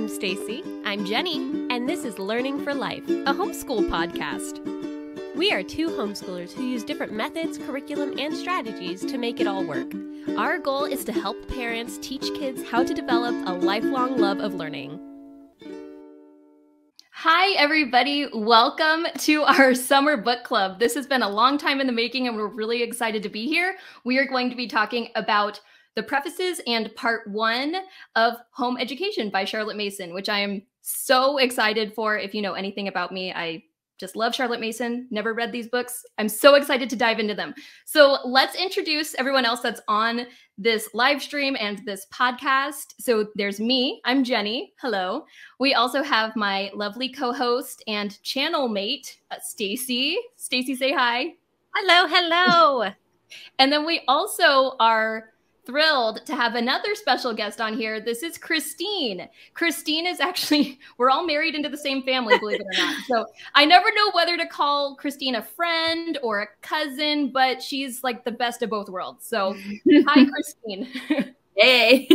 [0.00, 0.64] I'm Stacy.
[0.86, 1.36] I'm Jenny.
[1.68, 4.64] And this is Learning for Life, a homeschool podcast.
[5.36, 9.62] We are two homeschoolers who use different methods, curriculum, and strategies to make it all
[9.62, 9.92] work.
[10.38, 14.54] Our goal is to help parents teach kids how to develop a lifelong love of
[14.54, 14.98] learning.
[17.10, 18.26] Hi, everybody.
[18.32, 20.78] Welcome to our summer book club.
[20.78, 23.46] This has been a long time in the making, and we're really excited to be
[23.46, 23.76] here.
[24.04, 25.60] We are going to be talking about
[25.96, 27.76] the prefaces and part one
[28.16, 32.16] of Home Education by Charlotte Mason, which I am so excited for.
[32.16, 33.64] If you know anything about me, I
[34.00, 36.06] just love Charlotte Mason, never read these books.
[36.16, 37.54] I'm so excited to dive into them.
[37.84, 42.94] So let's introduce everyone else that's on this live stream and this podcast.
[42.98, 44.72] So there's me, I'm Jenny.
[44.80, 45.26] Hello.
[45.58, 50.16] We also have my lovely co-host and channel mate, uh, Stacy.
[50.36, 51.34] Stacy, say hi.
[51.74, 52.90] Hello, hello.
[53.58, 55.26] and then we also are
[55.70, 58.00] thrilled to have another special guest on here.
[58.00, 59.28] This is Christine.
[59.54, 63.04] Christine is actually, we're all married into the same family, believe it or not.
[63.06, 68.02] So I never know whether to call Christine a friend or a cousin, but she's
[68.02, 69.24] like the best of both worlds.
[69.24, 69.56] So
[70.06, 70.88] hi, Christine.
[71.56, 72.08] Hey.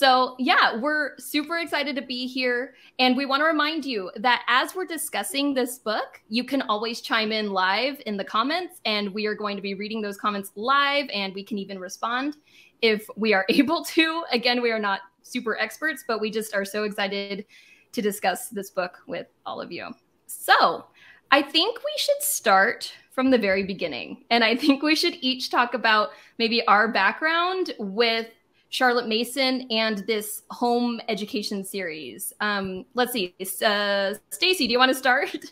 [0.00, 2.72] So, yeah, we're super excited to be here.
[2.98, 7.02] And we want to remind you that as we're discussing this book, you can always
[7.02, 10.52] chime in live in the comments, and we are going to be reading those comments
[10.54, 12.38] live, and we can even respond
[12.80, 14.24] if we are able to.
[14.32, 17.44] Again, we are not super experts, but we just are so excited
[17.92, 19.86] to discuss this book with all of you.
[20.24, 20.86] So,
[21.30, 24.24] I think we should start from the very beginning.
[24.30, 28.28] And I think we should each talk about maybe our background with
[28.70, 32.32] Charlotte Mason and this home education series.
[32.40, 33.34] Um, let's see.
[33.64, 35.36] Uh, Stacy, do you want to start?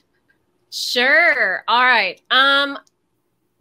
[0.71, 1.65] Sure.
[1.67, 2.21] All right.
[2.31, 2.79] Um,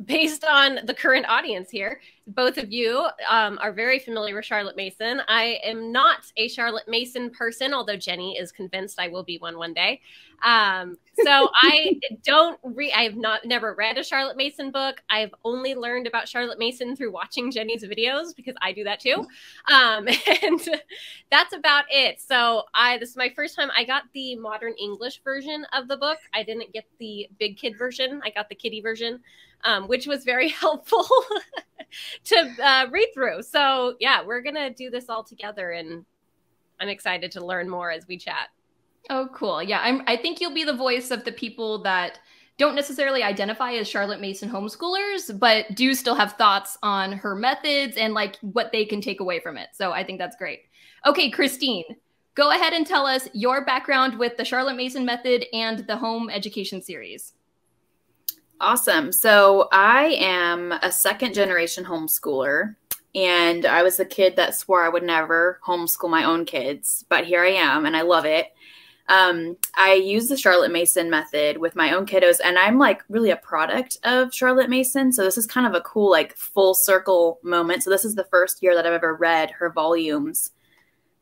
[0.03, 4.75] based on the current audience here, both of you um, are very familiar with Charlotte
[4.75, 5.21] Mason.
[5.27, 9.57] I am not a Charlotte Mason person, although Jenny is convinced I will be one
[9.57, 10.01] one day.
[10.43, 12.91] Um, so I don't read.
[12.95, 15.01] I have not never read a Charlotte Mason book.
[15.09, 19.25] I've only learned about Charlotte Mason through watching Jenny's videos because I do that too,
[19.71, 20.07] um,
[20.43, 20.81] and
[21.31, 22.21] that's about it.
[22.21, 23.69] So I this is my first time.
[23.75, 26.19] I got the modern English version of the book.
[26.33, 28.21] I didn't get the big kid version.
[28.23, 29.19] I got the kiddie version,
[29.63, 31.05] um, which was very helpful
[32.25, 33.41] to uh, read through.
[33.41, 36.05] So yeah, we're gonna do this all together, and
[36.79, 38.49] I'm excited to learn more as we chat.
[39.09, 39.63] Oh, cool.
[39.63, 42.19] Yeah, I'm, I think you'll be the voice of the people that
[42.57, 47.97] don't necessarily identify as Charlotte Mason homeschoolers, but do still have thoughts on her methods
[47.97, 49.69] and like what they can take away from it.
[49.73, 50.61] So I think that's great.
[51.05, 51.85] Okay, Christine,
[52.33, 56.29] go ahead and tell us your background with the Charlotte Mason method and the home
[56.29, 57.33] education series.
[58.59, 59.11] Awesome.
[59.11, 62.75] So I am a second generation homeschooler.
[63.15, 67.25] And I was the kid that swore I would never homeschool my own kids, but
[67.25, 68.47] here I am and I love it.
[69.09, 73.31] Um, I use the Charlotte Mason method with my own kiddos, and I'm like really
[73.31, 75.11] a product of Charlotte Mason.
[75.13, 77.83] So this is kind of a cool, like, full circle moment.
[77.83, 80.51] So this is the first year that I've ever read her volumes,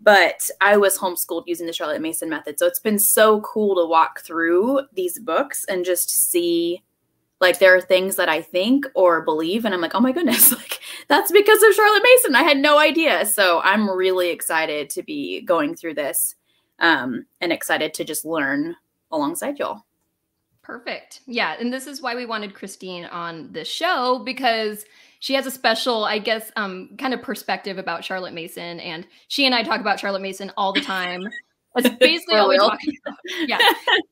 [0.01, 2.57] but I was homeschooled using the Charlotte Mason method.
[2.57, 6.83] So it's been so cool to walk through these books and just see
[7.41, 10.51] like there are things that I think or believe, and I'm like, oh my goodness,
[10.55, 12.35] like that's because of Charlotte Mason.
[12.35, 13.25] I had no idea.
[13.25, 16.35] So I'm really excited to be going through this
[16.79, 18.75] um, and excited to just learn
[19.11, 19.85] alongside y'all.
[20.61, 21.21] Perfect.
[21.27, 21.55] Yeah.
[21.59, 24.83] And this is why we wanted Christine on the show because
[25.19, 28.79] she has a special, I guess, um, kind of perspective about Charlotte Mason.
[28.79, 31.21] And she and I talk about Charlotte Mason all the time.
[31.75, 33.17] That's basically all we talk about.
[33.47, 33.59] Yeah.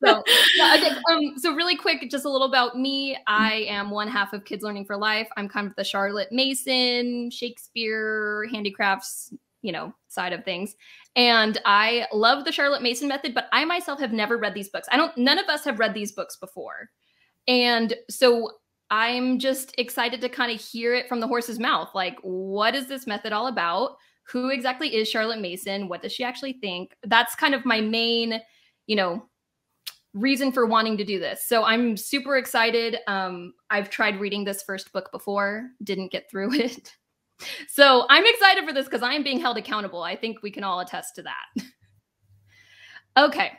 [0.04, 0.22] So,
[0.56, 0.96] yeah, okay.
[1.10, 3.16] um, so really quick, just a little about me.
[3.26, 5.28] I am one half of Kids Learning for Life.
[5.36, 9.32] I'm kind of the Charlotte Mason, Shakespeare, handicrafts,
[9.64, 10.76] you know, side of things.
[11.16, 14.86] And I love the Charlotte Mason method, but I myself have never read these books.
[14.92, 16.90] I don't, none of us have read these books before.
[17.48, 18.50] And so
[18.90, 21.88] I'm just excited to kind of hear it from the horse's mouth.
[21.94, 23.96] Like, what is this method all about?
[24.24, 25.88] Who exactly is Charlotte Mason?
[25.88, 26.94] What does she actually think?
[27.02, 28.42] That's kind of my main,
[28.86, 29.26] you know,
[30.12, 31.48] reason for wanting to do this.
[31.48, 32.98] So I'm super excited.
[33.06, 36.94] Um, I've tried reading this first book before, didn't get through it.
[37.68, 40.02] So I'm excited for this because I am being held accountable.
[40.02, 41.64] I think we can all attest to that.
[43.16, 43.52] okay.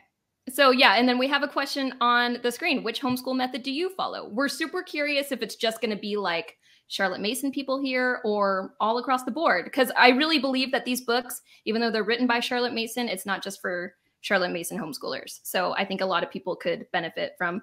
[0.49, 2.83] So yeah, and then we have a question on the screen.
[2.83, 4.29] Which homeschool method do you follow?
[4.29, 6.57] We're super curious if it's just going to be like
[6.87, 11.01] Charlotte Mason people here or all across the board because I really believe that these
[11.01, 15.39] books, even though they're written by Charlotte Mason, it's not just for Charlotte Mason homeschoolers.
[15.43, 17.61] So I think a lot of people could benefit from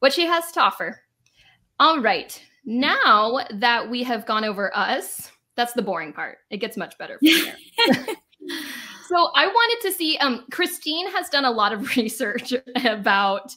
[0.00, 1.00] what she has to offer.
[1.80, 2.40] All right.
[2.64, 6.38] Now that we have gone over us, that's the boring part.
[6.50, 7.56] It gets much better from here.
[7.92, 8.14] so
[9.08, 10.18] So I wanted to see.
[10.18, 12.52] Um, Christine has done a lot of research
[12.84, 13.54] about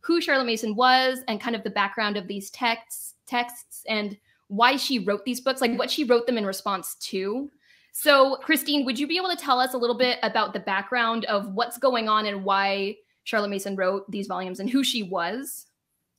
[0.00, 4.18] who Charlotte Mason was and kind of the background of these texts, texts, and
[4.48, 7.48] why she wrote these books, like what she wrote them in response to.
[7.92, 11.24] So, Christine, would you be able to tell us a little bit about the background
[11.26, 15.66] of what's going on and why Charlotte Mason wrote these volumes and who she was?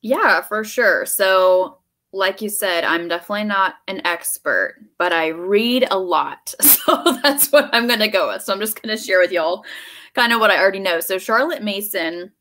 [0.01, 1.05] Yeah, for sure.
[1.05, 1.78] So,
[2.11, 6.53] like you said, I'm definitely not an expert, but I read a lot.
[6.89, 8.41] So that's what I'm going to go with.
[8.41, 9.63] So I'm just going to share with y'all
[10.15, 11.01] kind of what I already know.
[11.01, 12.31] So Charlotte Mason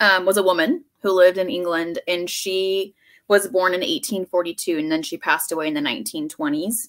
[0.00, 2.96] um, was a woman who lived in England and she
[3.28, 6.88] was born in 1842 and then she passed away in the 1920s.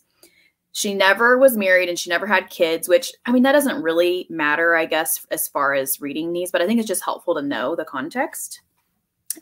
[0.72, 4.26] She never was married and she never had kids, which I mean, that doesn't really
[4.30, 7.44] matter, I guess, as far as reading these, but I think it's just helpful to
[7.44, 8.62] know the context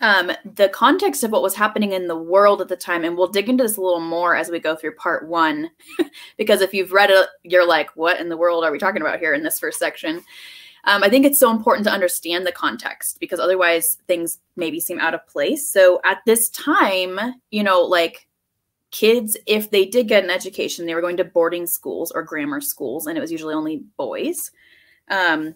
[0.02, 3.04] um, the context of what was happening in the world at the time.
[3.04, 5.70] And we'll dig into this a little more as we go through part one,
[6.38, 9.20] because if you've read it, you're like, what in the world are we talking about
[9.20, 10.24] here in this first section?
[10.86, 15.00] Um, I think it's so important to understand the context because otherwise things maybe seem
[15.00, 15.68] out of place.
[15.68, 17.20] So at this time,
[17.50, 18.28] you know, like
[18.92, 22.62] kids, if they did get an education, they were going to boarding schools or grammar
[22.62, 24.52] schools, and it was usually only boys.
[25.10, 25.56] Um,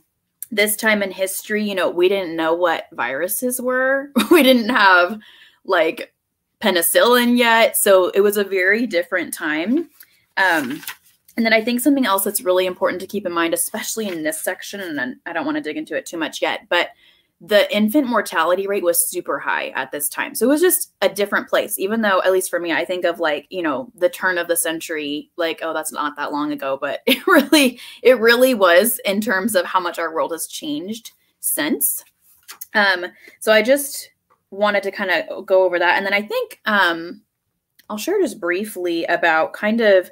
[0.52, 4.12] this time in history, you know, we didn't know what viruses were.
[4.32, 5.20] we didn't have
[5.66, 6.14] like
[6.62, 7.78] penicillin yet.
[7.78, 9.90] So it was a very different time.
[10.38, 10.82] Um,
[11.38, 14.24] and then I think something else that's really important to keep in mind, especially in
[14.24, 16.90] this section, and I don't want to dig into it too much yet, but
[17.42, 20.36] the infant mortality rate was super high at this time.
[20.36, 23.06] So it was just a different place, even though, at least for me, I think
[23.06, 26.52] of like, you know, the turn of the century, like, oh, that's not that long
[26.52, 30.48] ago, but it really, it really was in terms of how much our world has
[30.48, 32.04] changed since.
[32.74, 33.06] Um,
[33.40, 34.12] so I just
[34.52, 35.96] wanted to kind of go over that.
[35.96, 37.22] And then I think um,
[37.90, 40.12] I'll share just briefly about kind of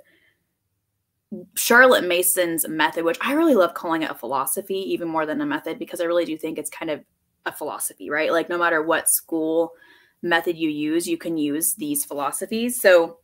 [1.56, 5.46] Charlotte Mason's method, which I really love calling it a philosophy even more than a
[5.46, 7.04] method because I really do think it's kind of
[7.48, 8.32] a philosophy, right?
[8.32, 9.74] Like no matter what school
[10.22, 12.82] method you use, you can use these philosophies.
[12.82, 13.20] So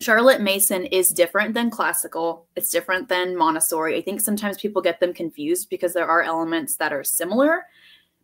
[0.00, 2.46] Charlotte Mason is different than classical.
[2.54, 3.96] It's different than Montessori.
[3.96, 7.64] I think sometimes people get them confused because there are elements that are similar,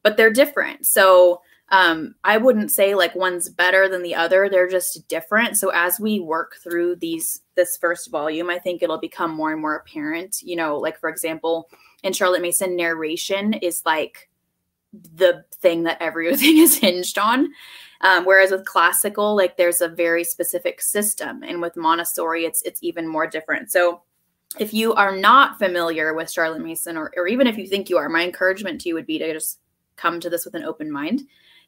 [0.02, 0.86] but they're different.
[0.86, 1.40] So
[1.70, 4.48] um, I wouldn't say like one's better than the other.
[4.48, 5.56] They're just different.
[5.56, 9.60] So as we work through these this first volume, I think it'll become more and
[9.60, 10.42] more apparent.
[10.42, 11.68] You know, like for example,
[12.02, 14.28] in Charlotte Mason, narration is like
[15.16, 17.52] the thing that everything is hinged on.
[18.00, 22.82] Um, whereas with classical, like there's a very specific system, and with Montessori, it's it's
[22.82, 23.70] even more different.
[23.70, 24.02] So
[24.58, 27.96] if you are not familiar with Charlotte Mason, or, or even if you think you
[27.96, 29.60] are, my encouragement to you would be to just
[29.96, 31.22] come to this with an open mind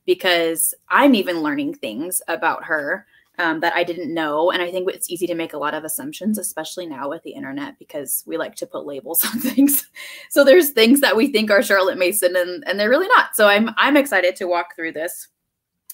[0.05, 3.07] because I'm even learning things about her
[3.39, 4.51] um, that I didn't know.
[4.51, 7.33] And I think it's easy to make a lot of assumptions, especially now with the
[7.33, 9.87] internet, because we like to put labels on things.
[10.31, 13.37] so there's things that we think are Charlotte Mason and, and they're really not.
[13.37, 15.29] So I'm I'm excited to walk through this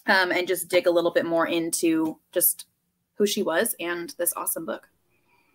[0.07, 2.67] um, and just dig a little bit more into just
[3.15, 4.89] who she was and this awesome book.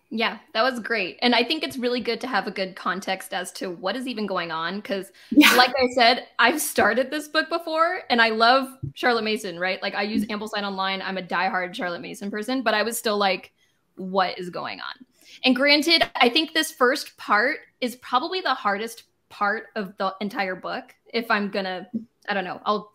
[0.10, 1.20] Yeah, that was great.
[1.22, 4.08] And I think it's really good to have a good context as to what is
[4.08, 4.82] even going on.
[4.82, 5.54] Cause, yeah.
[5.56, 9.82] like I said, I've started this book before and I love Charlotte Mason, right?
[9.82, 10.42] Like, I use mm-hmm.
[10.42, 11.02] Ambleside Online.
[11.02, 13.52] I'm a diehard Charlotte Mason person, but I was still like,
[13.96, 15.06] what is going on?
[15.44, 20.56] And granted, I think this first part is probably the hardest part of the entire
[20.56, 20.96] book.
[21.14, 21.88] If I'm gonna,
[22.30, 22.94] I don't know, I'll,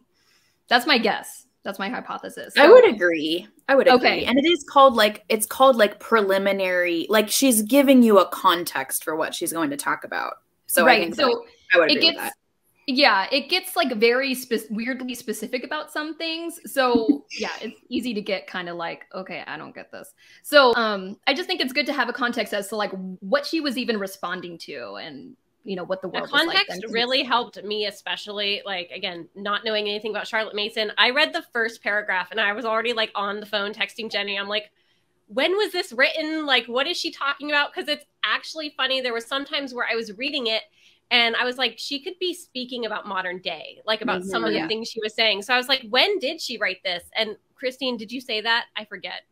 [0.69, 1.47] that's my guess.
[1.65, 2.55] That's my hypothesis.
[2.55, 3.47] So, I would agree.
[3.69, 3.99] I would agree.
[3.99, 4.25] Okay.
[4.25, 7.07] And it is called like it's called like preliminary.
[7.09, 10.39] Like she's giving you a context for what she's going to talk about.
[10.67, 11.15] So right.
[11.15, 12.35] so I would agree it gets,
[12.89, 16.59] Yeah, it gets like very spe- weirdly specific about some things.
[16.73, 20.15] So yeah, it's easy to get kind of like, okay, I don't get this.
[20.43, 22.91] So um, I just think it's good to have a context as to like
[23.21, 26.93] what she was even responding to and you know what the world the context like
[26.93, 30.93] really helped me especially like again not knowing anything about charlotte mason.
[30.99, 34.39] I read the first paragraph and i was already like on the phone texting jenny.
[34.39, 34.71] I'm like
[35.29, 36.45] when was this written?
[36.47, 37.73] Like what is she talking about?
[37.73, 39.01] Because it's actually funny.
[39.01, 40.63] There was sometimes where i was reading it
[41.11, 44.45] and i was like she could be speaking about modern day like about mm-hmm, some
[44.45, 44.63] of yeah.
[44.63, 45.43] the things she was saying.
[45.43, 47.05] So i was like when did she write this?
[47.17, 48.67] And christine did you say that?
[48.77, 49.23] I forget.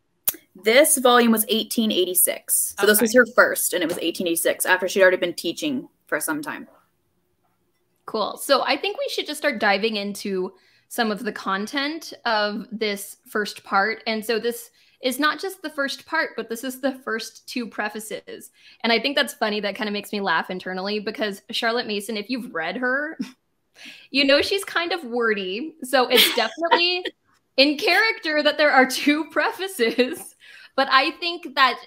[0.55, 2.91] This volume was 1886 so okay.
[2.91, 6.41] this was her first and it was 1886 after she'd already been teaching for some
[6.41, 6.67] time.
[8.05, 8.35] Cool.
[8.35, 10.51] So I think we should just start diving into
[10.89, 14.03] some of the content of this first part.
[14.07, 17.65] And so this is not just the first part, but this is the first two
[17.65, 18.51] prefaces.
[18.83, 19.61] And I think that's funny.
[19.61, 23.17] That kind of makes me laugh internally because Charlotte Mason, if you've read her,
[24.11, 25.75] you know she's kind of wordy.
[25.81, 27.05] So it's definitely
[27.55, 30.35] in character that there are two prefaces.
[30.75, 31.79] But I think that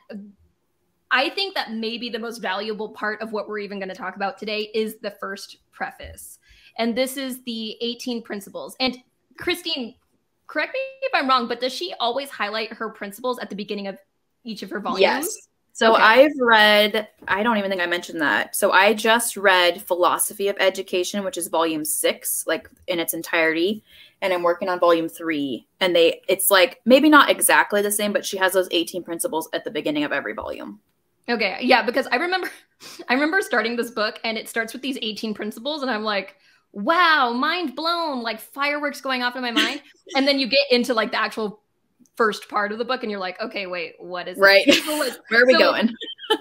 [1.14, 4.16] I think that maybe the most valuable part of what we're even going to talk
[4.16, 6.40] about today is the first preface.
[6.76, 8.75] And this is the 18 principles.
[8.80, 8.99] And
[9.38, 9.94] Christine,
[10.49, 13.87] correct me if I'm wrong, but does she always highlight her principles at the beginning
[13.87, 13.97] of
[14.42, 15.02] each of her volumes?
[15.02, 15.49] Yes.
[15.73, 16.02] So okay.
[16.02, 18.56] I've read, I don't even think I mentioned that.
[18.56, 23.85] So I just read Philosophy of Education, which is volume six, like in its entirety.
[24.21, 25.68] And I'm working on volume three.
[25.78, 29.49] And they, it's like maybe not exactly the same, but she has those 18 principles
[29.52, 30.80] at the beginning of every volume.
[31.28, 31.59] Okay.
[31.62, 31.83] Yeah.
[31.83, 32.50] Because I remember,
[33.09, 35.83] I remember starting this book and it starts with these 18 principles.
[35.83, 36.37] And I'm like,
[36.73, 39.83] wow, mind blown, like fireworks going off in my mind.
[40.16, 41.61] and then you get into like the actual
[42.16, 44.66] first part of the book and you're like, okay, wait, what is right?
[44.87, 45.90] Where are we so, going?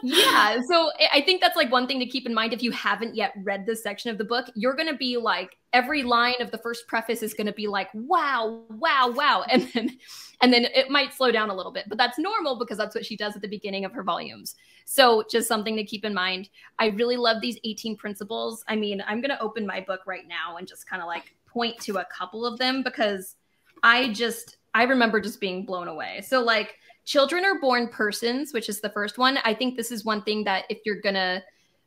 [0.04, 0.60] yeah.
[0.68, 3.34] So I think that's like one thing to keep in mind if you haven't yet
[3.44, 4.48] read this section of the book.
[4.56, 7.68] You're going to be like, every line of the first preface is going to be
[7.68, 9.44] like, wow, wow, wow.
[9.50, 9.98] And then,
[10.42, 13.06] and then it might slow down a little bit, but that's normal because that's what
[13.06, 14.56] she does at the beginning of her volumes.
[14.86, 16.50] So just something to keep in mind.
[16.80, 18.64] I really love these 18 principles.
[18.68, 21.36] I mean, I'm going to open my book right now and just kind of like
[21.46, 23.36] point to a couple of them because
[23.84, 26.22] I just, I remember just being blown away.
[26.26, 26.76] So, like,
[27.06, 29.38] children are born persons, which is the first one.
[29.44, 31.44] I think this is one thing that if you're going to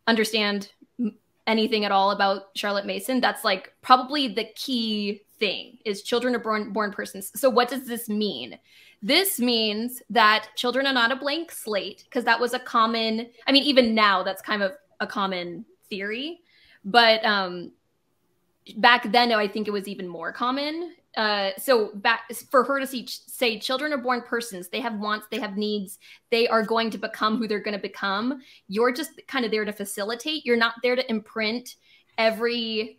[0.07, 0.71] understand
[1.47, 6.41] anything at all about Charlotte Mason, that's like probably the key thing is children are
[6.41, 7.31] born born persons.
[7.38, 8.59] So what does this mean?
[9.03, 13.53] This means that children are not a blank slate because that was a common I
[13.53, 16.41] mean even now that's kind of a common theory,
[16.85, 17.73] but um
[18.79, 20.95] back then I think it was even more common.
[21.17, 25.26] Uh, so back for her to see say children are born persons they have wants
[25.31, 25.99] they have needs
[26.31, 29.65] they are going to become who they're going to become you're just kind of there
[29.65, 30.45] to facilitate.
[30.45, 31.76] You're not there to imprint
[32.19, 32.99] every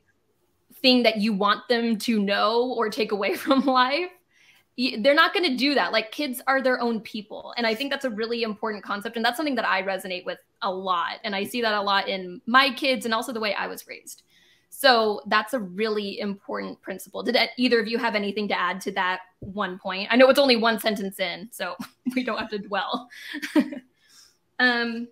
[0.81, 4.09] thing that you want them to know or take away from life
[4.99, 7.91] they're not going to do that like kids are their own people and i think
[7.91, 11.35] that's a really important concept and that's something that i resonate with a lot and
[11.35, 14.21] i see that a lot in my kids and also the way i was raised
[14.69, 17.23] so that's a really important principle.
[17.23, 20.07] Did either of you have anything to add to that one point?
[20.11, 21.75] I know it's only one sentence in, so
[22.15, 23.09] we don't have to dwell.
[24.59, 25.07] um,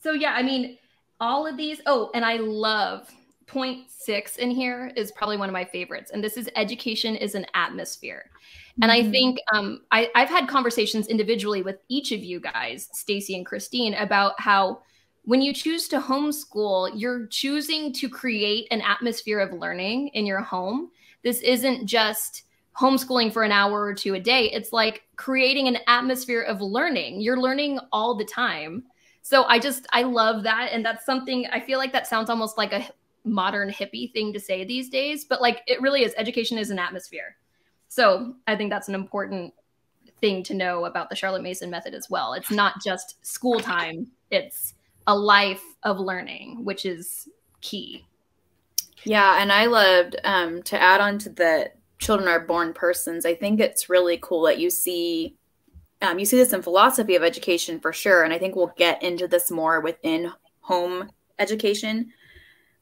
[0.00, 0.78] so yeah, I mean,
[1.18, 1.80] all of these.
[1.86, 3.10] Oh, and I love
[3.46, 7.34] point six in here is probably one of my favorites, and this is education is
[7.34, 8.30] an atmosphere.
[8.82, 9.10] And I mm-hmm.
[9.10, 13.94] think um, I, I've had conversations individually with each of you guys, Stacy and Christine,
[13.94, 14.80] about how
[15.22, 20.40] when you choose to homeschool, you're choosing to create an atmosphere of learning in your
[20.40, 20.90] home.
[21.22, 22.42] This isn't just
[22.78, 24.50] homeschooling for an hour or two a day.
[24.50, 27.20] It's like creating an atmosphere of learning.
[27.20, 28.84] You're learning all the time.
[29.22, 30.70] So I just, I love that.
[30.72, 32.86] And that's something I feel like that sounds almost like a
[33.24, 36.12] modern hippie thing to say these days, but like it really is.
[36.18, 37.36] Education is an atmosphere.
[37.94, 39.54] So I think that's an important
[40.20, 42.32] thing to know about the Charlotte Mason method as well.
[42.32, 44.74] It's not just school time, it's
[45.06, 47.28] a life of learning, which is
[47.60, 48.04] key.
[49.04, 53.24] Yeah, and I loved um, to add on to the children are born persons.
[53.24, 55.36] I think it's really cool that you see
[56.02, 59.04] um, you see this in philosophy of education for sure, and I think we'll get
[59.04, 60.32] into this more within
[60.62, 62.12] home education.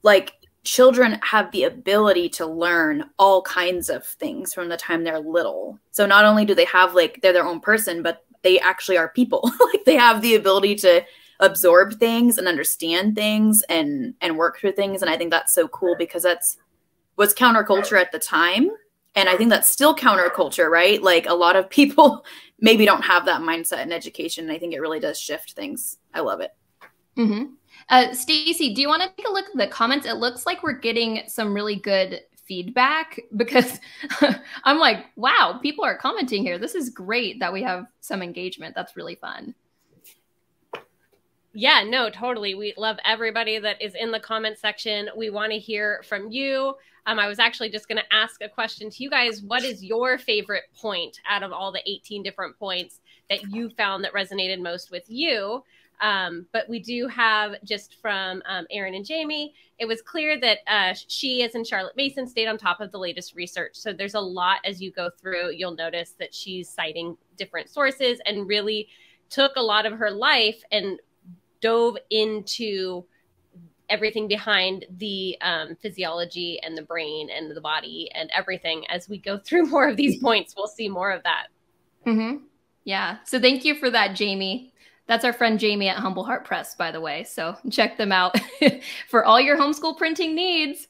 [0.03, 0.33] Like
[0.65, 5.79] children have the ability to learn all kinds of things from the time they're little.
[5.91, 9.09] So not only do they have like they're their own person, but they actually are
[9.09, 9.43] people.
[9.73, 11.05] like they have the ability to
[11.43, 15.67] absorb things and understand things and and work through things and i think that's so
[15.69, 16.57] cool because that's
[17.17, 18.71] was counterculture at the time
[19.17, 22.25] and i think that's still counterculture right like a lot of people
[22.61, 25.99] maybe don't have that mindset in education and i think it really does shift things
[26.15, 26.53] i love it
[27.19, 27.53] mm-hmm.
[27.93, 30.63] Uh, stacy do you want to take a look at the comments it looks like
[30.63, 33.79] we're getting some really good feedback because
[34.65, 38.75] i'm like wow people are commenting here this is great that we have some engagement
[38.75, 39.55] that's really fun
[41.55, 42.55] yeah, no, totally.
[42.55, 45.11] We love everybody that is in the comment section.
[45.15, 46.75] We want to hear from you.
[47.05, 49.43] Um, I was actually just going to ask a question to you guys.
[49.43, 54.03] What is your favorite point out of all the 18 different points that you found
[54.05, 55.63] that resonated most with you?
[56.03, 60.59] Um, but we do have just from um, Aaron and Jamie, it was clear that
[60.67, 63.77] uh, she, as in Charlotte Mason, stayed on top of the latest research.
[63.77, 68.21] So there's a lot as you go through, you'll notice that she's citing different sources
[68.27, 68.89] and really
[69.31, 70.99] took a lot of her life and
[71.61, 73.05] dove into
[73.89, 78.85] everything behind the um, physiology and the brain and the body and everything.
[78.89, 81.47] As we go through more of these points, we'll see more of that.
[82.05, 82.45] Mm-hmm.
[82.85, 83.19] Yeah.
[83.25, 84.72] So thank you for that, Jamie.
[85.07, 87.25] That's our friend Jamie at Humble Heart Press, by the way.
[87.25, 88.37] So check them out
[89.09, 90.89] for all your homeschool printing needs.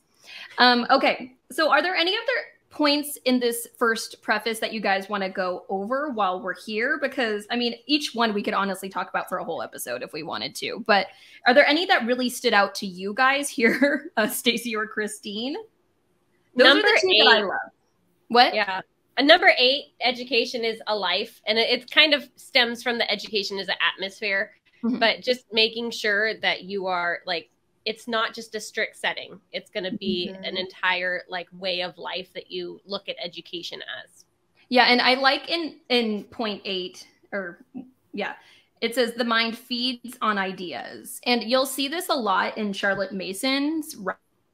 [0.59, 1.35] Um, okay.
[1.51, 5.29] So are there any other points in this first preface that you guys want to
[5.29, 6.99] go over while we're here?
[7.01, 10.13] Because I mean, each one we could honestly talk about for a whole episode if
[10.13, 10.83] we wanted to.
[10.87, 11.09] But
[11.47, 15.57] are there any that really stood out to you guys here, uh, Stacy or Christine?
[16.57, 17.25] Those Number are the two eight.
[17.25, 17.59] that I love.
[18.29, 18.55] What?
[18.55, 18.81] Yeah.
[19.19, 21.41] And number eight, education is a life.
[21.47, 24.53] And it, it kind of stems from the education is an atmosphere,
[24.83, 24.99] Mhm.
[24.99, 27.51] but just making sure that you are like,
[27.85, 29.41] it's not just a strict setting.
[29.53, 30.49] It's going to be Mhm.
[30.49, 34.25] an entire like way of life that you look at education as.
[34.69, 37.65] Yeah, and I like in in point eight or
[38.15, 38.35] yeah,
[38.81, 43.13] it says the mind feeds on ideas, and you'll see this a lot in Charlotte
[43.13, 43.97] Mason's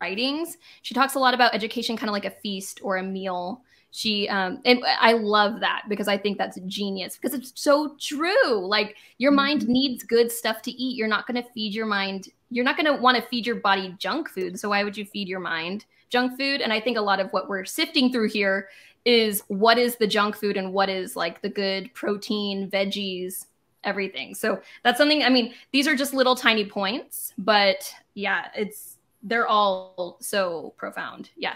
[0.00, 0.58] writings.
[0.82, 3.62] She talks a lot about education, kind of like a feast or a meal.
[3.90, 8.66] She um, and I love that because I think that's genius because it's so true.
[8.66, 10.96] Like your mind needs good stuff to eat.
[10.96, 12.28] You're not going to feed your mind.
[12.50, 14.60] You're not going to want to feed your body junk food.
[14.60, 16.60] So why would you feed your mind junk food?
[16.60, 18.68] And I think a lot of what we're sifting through here
[19.04, 23.46] is what is the junk food and what is like the good protein, veggies,
[23.84, 24.34] everything.
[24.34, 29.46] So that's something, I mean, these are just little tiny points, but yeah, it's, they're
[29.46, 31.30] all so profound.
[31.36, 31.54] Yeah.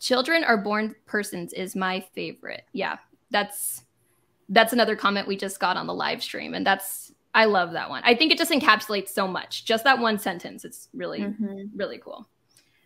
[0.00, 2.64] Children are born persons is my favorite.
[2.72, 2.96] Yeah.
[3.30, 3.84] That's,
[4.48, 6.54] that's another comment we just got on the live stream.
[6.54, 8.02] And that's, I love that one.
[8.04, 9.64] I think it just encapsulates so much.
[9.64, 10.64] Just that one sentence.
[10.64, 11.70] It's really, Mhm.
[11.76, 12.26] really cool.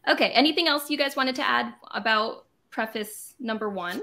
[0.07, 0.29] Okay.
[0.31, 4.03] Anything else you guys wanted to add about preface number one?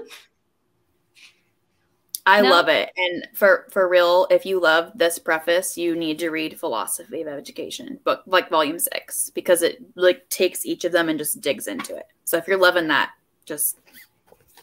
[2.24, 2.50] I No?
[2.50, 2.90] love it.
[2.96, 7.28] And for for real, if you love this preface, you need to read Philosophy of
[7.28, 11.66] Education, book like volume 6 because it like takes each of them and just digs
[11.66, 12.06] into it.
[12.24, 13.10] So if you're loving that,
[13.44, 13.78] just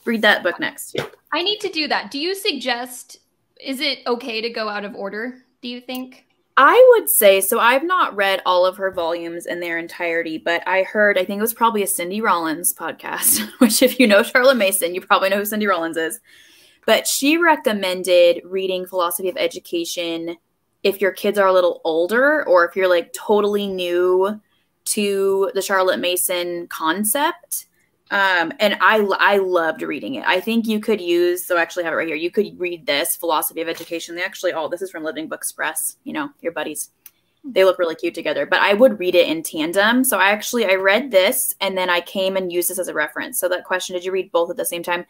[0.05, 0.95] read that book next.
[1.33, 2.11] I need to do that.
[2.11, 3.19] Do you suggest,
[3.61, 5.39] is it okay to go out of order?
[5.61, 6.25] Do you think?
[6.55, 7.59] I would say so.
[7.59, 11.39] I've not read all of her volumes in their entirety, but I heard, I think
[11.39, 15.29] it was probably a Cindy Rollins podcast, which, if you know Charlotte Mason, you probably
[15.29, 16.19] know who Cindy Rollins is.
[16.89, 20.38] But she recommended reading Philosophy of Education
[20.81, 24.41] if your kids are a little older or if you're like totally new
[24.86, 27.67] to the Charlotte Mason concept.
[28.10, 30.23] Um, and I I loved reading it.
[30.25, 32.15] I think you could use so I actually have it right here.
[32.15, 34.15] You could read this philosophy of education.
[34.15, 35.97] They actually all this is from Living Books Press.
[36.06, 36.89] You know your buddies.
[37.43, 38.47] They look really cute together.
[38.47, 40.04] But I would read it in tandem.
[40.04, 42.95] So I actually I read this and then I came and used this as a
[42.95, 43.39] reference.
[43.39, 45.06] So that question, did you read both at the same time?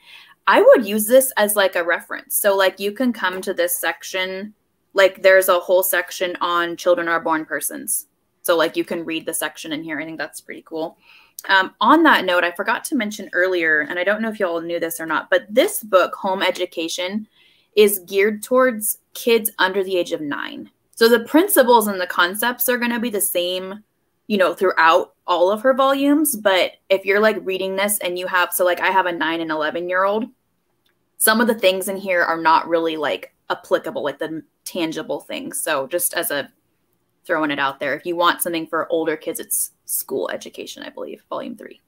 [0.49, 2.35] I would use this as like a reference.
[2.35, 4.55] So like you can come to this section.
[4.95, 8.07] Like there's a whole section on children are born persons.
[8.41, 9.99] So like you can read the section in here.
[9.99, 10.97] I think that's pretty cool.
[11.49, 14.59] Um, on that note, I forgot to mention earlier, and I don't know if y'all
[14.59, 17.27] knew this or not, but this book, Home Education,
[17.75, 20.71] is geared towards kids under the age of nine.
[20.95, 23.83] So the principles and the concepts are going to be the same,
[24.25, 26.35] you know, throughout all of her volumes.
[26.35, 29.41] But if you're like reading this and you have, so like I have a nine
[29.41, 30.25] and 11 year old,
[31.19, 35.61] some of the things in here are not really like applicable, like the tangible things.
[35.61, 36.51] So just as a
[37.25, 40.89] throwing it out there, if you want something for older kids, it's school education, I
[40.89, 41.81] believe, volume three.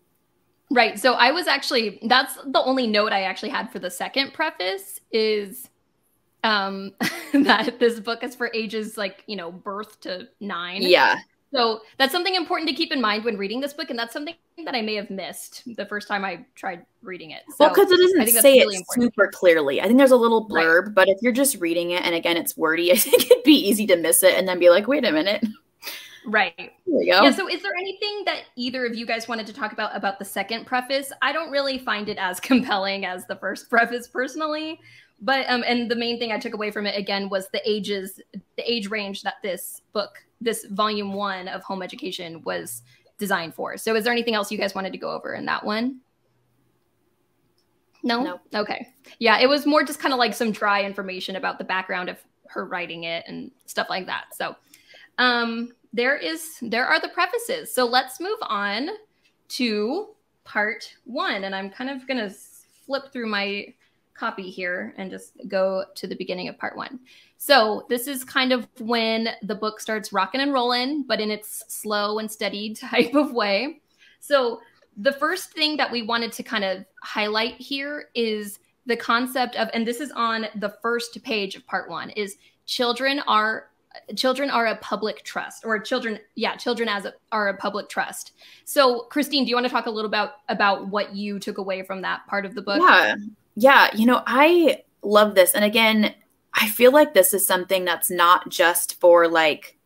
[0.70, 1.00] Right.
[1.00, 5.00] So I was actually that's the only note I actually had for the second preface
[5.12, 5.70] is
[6.44, 6.94] um
[7.34, 10.82] that this book is for ages like, you know, birth to 9.
[10.82, 11.16] Yeah.
[11.54, 14.36] So that's something important to keep in mind when reading this book and that's something
[14.64, 17.42] that I may have missed the first time I tried reading it.
[17.50, 19.04] So well, because it doesn't say really it important.
[19.14, 19.82] super clearly.
[19.82, 20.66] I think there's a little Right.
[20.66, 23.56] blurb, but if you're just reading it and again it's wordy, I think it'd be
[23.68, 25.44] easy to miss it and then be like, wait a minute.
[26.26, 26.54] right.
[26.58, 27.24] Here we go.
[27.24, 30.20] Yeah, so is there anything that either of you guys wanted to talk about about
[30.20, 31.12] the second preface?
[31.22, 34.80] I don't really find it as compelling as the first preface personally,
[35.20, 38.22] but um and the main thing I took away from it again was the ages
[38.56, 40.12] the age range that this book,
[40.42, 42.82] this volume 1 of home education was
[43.18, 43.78] designed for.
[43.78, 46.02] So is there anything else you guys wanted to go over in that one?
[48.04, 48.24] No?
[48.24, 48.40] No.
[48.54, 48.88] Okay.
[49.20, 52.18] Yeah, it was more just kind of like some dry information about the background of
[52.48, 54.26] her writing it and stuff like that.
[54.34, 54.56] So
[55.18, 58.90] um there is there are the prefaces so let's move on
[59.50, 60.08] to
[60.44, 62.34] part one and i'm kind of going to
[62.86, 63.66] flip through my
[64.22, 67.00] copy here and just go to the beginning of part one.
[67.38, 71.64] So this is kind of when the book starts rocking and rolling but in its
[71.68, 73.82] slow and steady type of way.
[74.20, 74.62] So
[74.96, 79.70] the first thing that we wanted to kind of highlight here is the concept of
[79.74, 83.70] and this is on the first page of part one is children are
[84.16, 88.34] children are a public trust or children yeah children as a, are a public trust.
[88.66, 91.82] So christine do you want to talk a little about about what you took away
[91.82, 92.82] from that part of the book?
[92.82, 93.16] Yeah.
[93.56, 93.90] Yeah.
[93.96, 95.54] You know, I love this.
[95.54, 96.14] And again,
[96.54, 99.78] I feel like this is something that's not just for like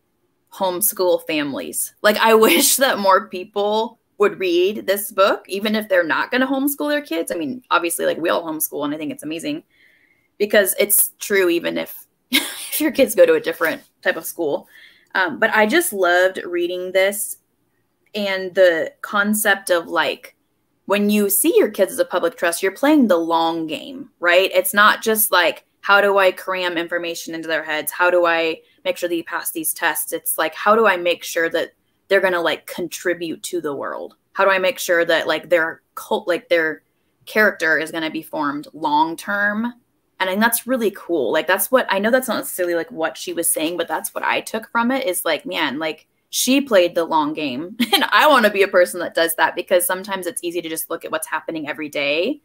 [0.54, 1.94] homeschool families.
[2.02, 6.42] Like, I wish that more people would read this book, even if they're not going
[6.42, 7.32] to homeschool their kids.
[7.32, 9.64] I mean, obviously, like we all homeschool, and I think it's amazing
[10.38, 14.68] because it's true, even if if your kids go to a different type of school.
[15.14, 17.38] Um, but I just loved reading this
[18.14, 20.35] and the concept of like
[20.86, 24.52] when you see your kids as a public trust, you're playing the long game, right?
[24.54, 27.92] It's not just like how do I cram information into their heads?
[27.92, 30.14] How do I make sure that you pass these tests?
[30.14, 31.74] It's like how do I make sure that
[32.08, 34.16] they're going to like contribute to the world?
[34.34, 36.82] How do I make sure that like their cult like their
[37.26, 39.74] character is going to be formed long term?
[40.20, 41.32] And that's really cool.
[41.32, 44.16] Like that's what I know that's not necessarily like what she was saying, but that's
[44.16, 47.78] what I took from it is like, man, like she played the long game.
[47.94, 50.68] And I want to be a person that does that because sometimes it's easy to
[50.68, 52.42] just look at what's happening every day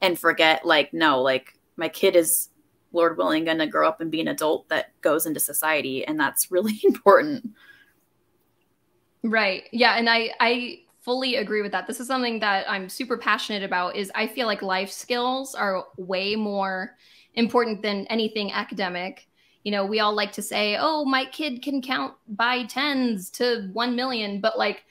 [0.00, 2.48] and forget like no, like my kid is
[2.92, 6.18] Lord willing going to grow up and be an adult that goes into society and
[6.18, 7.50] that's really important.
[9.22, 9.64] Right.
[9.70, 11.86] Yeah, and I I fully agree with that.
[11.86, 15.84] This is something that I'm super passionate about is I feel like life skills are
[15.98, 16.96] way more
[17.34, 19.28] important than anything academic.
[19.66, 23.68] You know, we all like to say, "Oh, my kid can count by tens to
[23.72, 24.84] 1 million," but like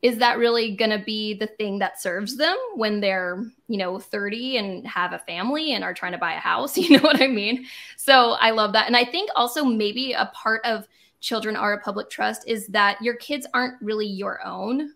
[0.00, 4.00] is that really going to be the thing that serves them when they're, you know,
[4.00, 6.76] 30 and have a family and are trying to buy a house?
[6.82, 7.66] You know what I mean?
[7.98, 8.88] So I love that.
[8.88, 10.88] And I think also maybe a part of
[11.20, 14.94] children are a public trust is that your kids aren't really your own.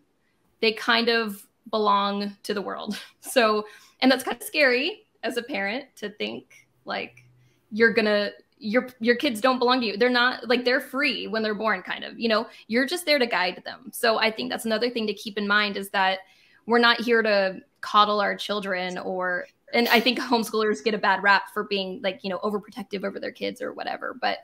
[0.61, 2.99] They kind of belong to the world.
[3.21, 3.67] So,
[4.01, 7.25] and that's kind of scary as a parent to think like
[7.71, 9.97] you're going to your your kids don't belong to you.
[9.97, 12.19] They're not like they're free when they're born kind of.
[12.19, 13.91] You know, you're just there to guide them.
[13.93, 16.21] So I think that's another thing to keep in mind is that
[16.67, 21.23] we're not here to coddle our children or and I think homeschoolers get a bad
[21.23, 24.15] rap for being like, you know, overprotective over their kids or whatever.
[24.21, 24.39] But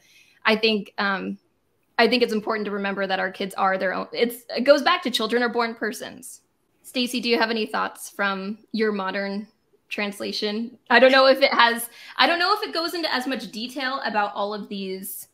[0.44, 1.38] I think um
[1.98, 4.08] I think it's important to remember that our kids are their own.
[4.12, 6.42] It's it goes back to children are born persons.
[6.82, 9.46] Stacy, do you have any thoughts from your modern
[9.92, 10.76] translation?
[10.90, 11.88] I don't know if it has.
[12.16, 15.28] I don't know if it goes into as much detail about all of these.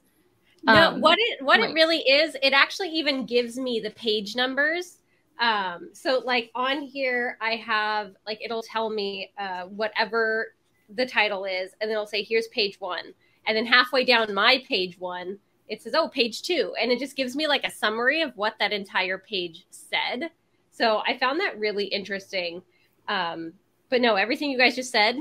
[0.65, 4.37] No, um, what it what it really is, it actually even gives me the page
[4.37, 4.99] numbers.
[5.41, 10.55] Um, so like on here, I have like it'll tell me uh, whatever
[10.95, 13.15] the title is, and then it'll say here's page one,
[13.47, 16.75] and then halfway down my page one it says, oh, page two.
[16.81, 20.31] And it just gives me like a summary of what that entire page said.
[20.71, 22.63] So I found that really interesting.
[23.07, 23.53] Um,
[23.91, 25.17] but no, everything you guys just said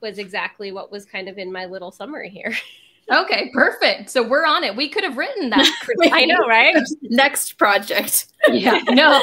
[0.00, 2.54] was exactly what was kind of in my little summary here.
[3.12, 4.08] Okay, perfect.
[4.08, 4.74] So we're on it.
[4.74, 5.70] We could have written that.
[6.12, 6.74] I know, right?
[7.02, 8.28] Next project.
[8.48, 8.80] Yeah.
[8.88, 9.20] No.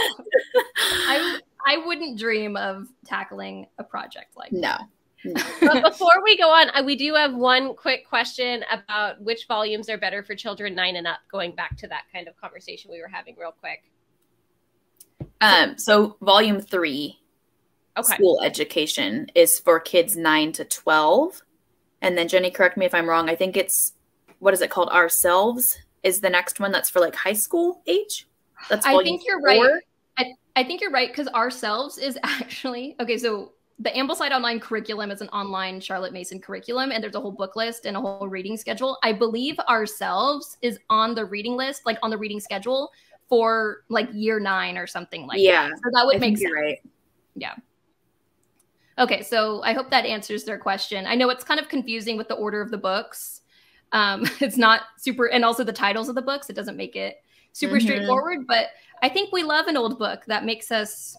[0.86, 4.78] I I wouldn't dream of tackling a project like no.
[5.24, 5.74] That No.
[5.74, 9.98] but before we go on, we do have one quick question about which volumes are
[9.98, 13.08] better for children nine and up, going back to that kind of conversation we were
[13.08, 13.84] having real quick.
[15.42, 17.20] Um, so volume three,
[17.98, 18.14] okay.
[18.14, 21.42] school education, is for kids nine to twelve.
[22.02, 23.30] And then Jenny, correct me if I'm wrong.
[23.30, 23.94] I think it's
[24.40, 24.90] what is it called?
[24.90, 28.28] Ourselves is the next one that's for like high school age.
[28.70, 29.48] That's I think you're four.
[29.48, 29.82] right.
[30.18, 33.18] I, I think you're right because ourselves is actually okay.
[33.18, 37.32] So the Ambleside Online curriculum is an online Charlotte Mason curriculum, and there's a whole
[37.32, 38.98] book list and a whole reading schedule.
[39.04, 42.92] I believe ourselves is on the reading list, like on the reading schedule
[43.28, 45.70] for like year nine or something like yeah.
[45.70, 45.78] that.
[45.78, 46.52] So that would I make sense.
[46.54, 46.78] right.
[47.36, 47.56] Yeah.
[48.98, 51.06] Okay, so I hope that answers their question.
[51.06, 53.42] I know it's kind of confusing with the order of the books.
[53.92, 56.50] Um, it's not super, and also the titles of the books.
[56.50, 57.18] It doesn't make it
[57.54, 57.86] super mm-hmm.
[57.86, 58.68] straightforward, but
[59.02, 61.18] I think we love an old book that makes us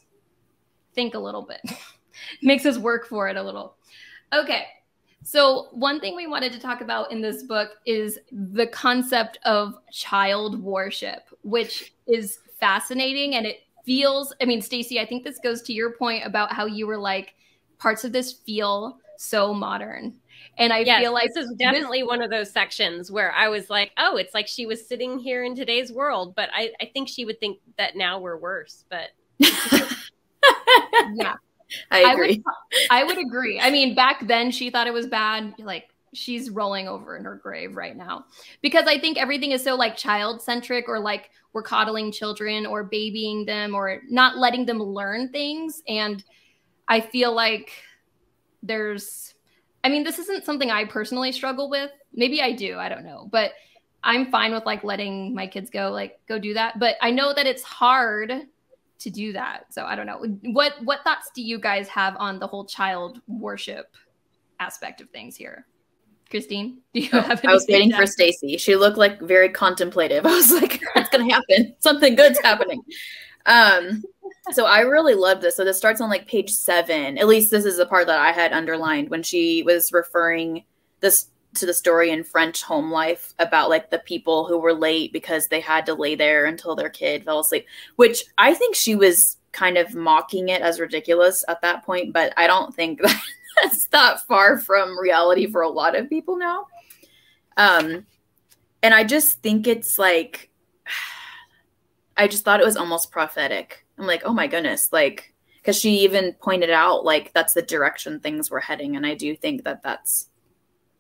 [0.95, 1.61] think a little bit.
[2.43, 3.77] makes us work for it a little.
[4.33, 4.67] Okay.
[5.25, 9.79] So, one thing we wanted to talk about in this book is the concept of
[9.93, 15.63] child worship, which is fascinating and it feels, I mean, Stacy, I think this goes
[15.63, 17.35] to your point about how you were like,
[17.83, 20.15] parts of this feel so modern.
[20.59, 23.49] And I yes, feel like this is definitely this- one of those sections where I
[23.49, 26.35] was like, oh, it's like she was sitting here in today's world.
[26.37, 28.85] But I, I think she would think that now we're worse.
[28.89, 29.09] But
[29.41, 31.35] yeah.
[31.91, 32.13] I agree.
[32.13, 32.43] I would,
[32.91, 33.59] I would agree.
[33.59, 35.55] I mean, back then she thought it was bad.
[35.59, 38.27] Like she's rolling over in her grave right now
[38.61, 42.85] because I think everything is so like child centric or like we're coddling children or
[42.85, 45.83] babying them or not letting them learn things.
[45.89, 46.23] And
[46.93, 47.73] I feel like
[48.63, 49.33] there's,
[49.83, 51.91] I mean, this isn't something I personally struggle with.
[52.13, 52.77] Maybe I do.
[52.77, 53.31] I don't know.
[53.33, 53.53] But
[54.05, 56.79] I'm fine with like letting my kids go, like go do that.
[56.79, 58.31] But I know that it's hard
[58.99, 59.73] to do that.
[59.73, 60.23] So I don't know.
[60.53, 63.97] What what thoughts do you guys have on the whole child worship
[64.61, 65.65] aspect of things here?
[66.29, 68.59] Christine, do you oh, have I was waiting for Stacy.
[68.59, 70.27] She looked like very contemplative.
[70.27, 71.75] I was like, it's gonna happen.
[71.79, 72.83] Something good's happening.
[73.47, 74.03] Um
[74.51, 75.57] so I really love this.
[75.57, 77.17] So this starts on like page seven.
[77.19, 80.65] At least this is the part that I had underlined when she was referring
[81.01, 85.13] this to the story in French home life about like the people who were late
[85.13, 88.95] because they had to lay there until their kid fell asleep, which I think she
[88.95, 93.01] was kind of mocking it as ridiculous at that point, but I don't think
[93.63, 96.67] that's that far from reality for a lot of people now.
[97.57, 98.07] Um,
[98.83, 100.51] and I just think it's like,
[102.17, 103.87] I just thought it was almost prophetic.
[104.03, 108.19] I'm like, oh my goodness, like, because she even pointed out like that's the direction
[108.19, 110.29] things were heading, and I do think that that's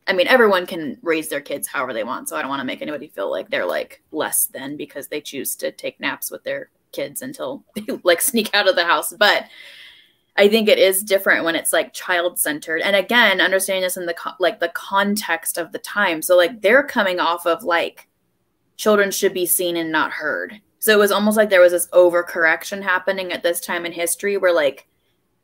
[0.06, 2.28] I mean, everyone can raise their kids however they want.
[2.28, 5.20] So I don't want to make anybody feel like they're like less than because they
[5.20, 9.12] choose to take naps with their kids until they like sneak out of the house.
[9.12, 9.44] But
[10.36, 12.80] I think it is different when it's like child centered.
[12.80, 16.22] And again, understanding this in the co- like the context of the time.
[16.22, 18.08] So like they're coming off of like
[18.76, 20.60] children should be seen and not heard.
[20.82, 24.36] So it was almost like there was this overcorrection happening at this time in history
[24.36, 24.88] where like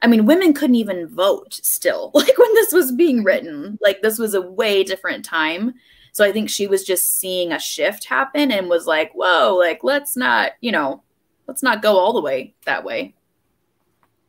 [0.03, 3.79] I mean, women couldn't even vote still, like when this was being written.
[3.81, 5.75] Like, this was a way different time.
[6.13, 9.85] So I think she was just seeing a shift happen and was like, whoa, like,
[9.85, 11.03] let's not, you know,
[11.47, 13.15] let's not go all the way that way.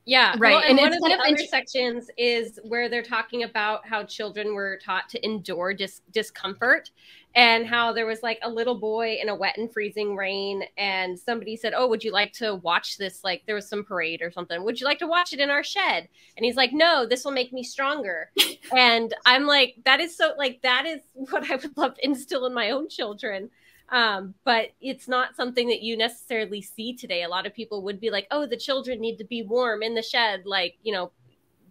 [0.06, 0.54] Yeah, right.
[0.54, 4.04] Well, and, and one of the of other sections is where they're talking about how
[4.04, 6.90] children were taught to endure dis- discomfort
[7.36, 11.18] and how there was like a little boy in a wet and freezing rain and
[11.18, 14.32] somebody said oh would you like to watch this like there was some parade or
[14.32, 14.64] something.
[14.64, 16.08] Would you like to watch it in our shed?
[16.36, 18.32] And he's like no this will make me stronger.
[18.76, 22.46] And i'm like that is so like that is what i would love to instill
[22.46, 23.50] in my own children.
[23.92, 27.24] Um, but it's not something that you necessarily see today.
[27.24, 29.96] A lot of people would be like oh the children need to be warm in
[29.96, 31.12] the shed like you know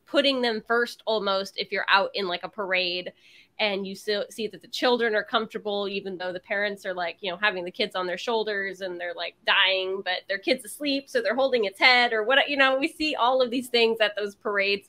[0.07, 3.13] putting them first almost if you're out in like a parade
[3.61, 7.31] and you see that the children are comfortable even though the parents are like you
[7.31, 11.09] know having the kids on their shoulders and they're like dying but their kids asleep
[11.09, 13.99] so they're holding its head or what you know we see all of these things
[14.01, 14.89] at those parades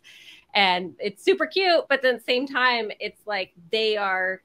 [0.53, 4.41] and it's super cute but then at the same time it's like they are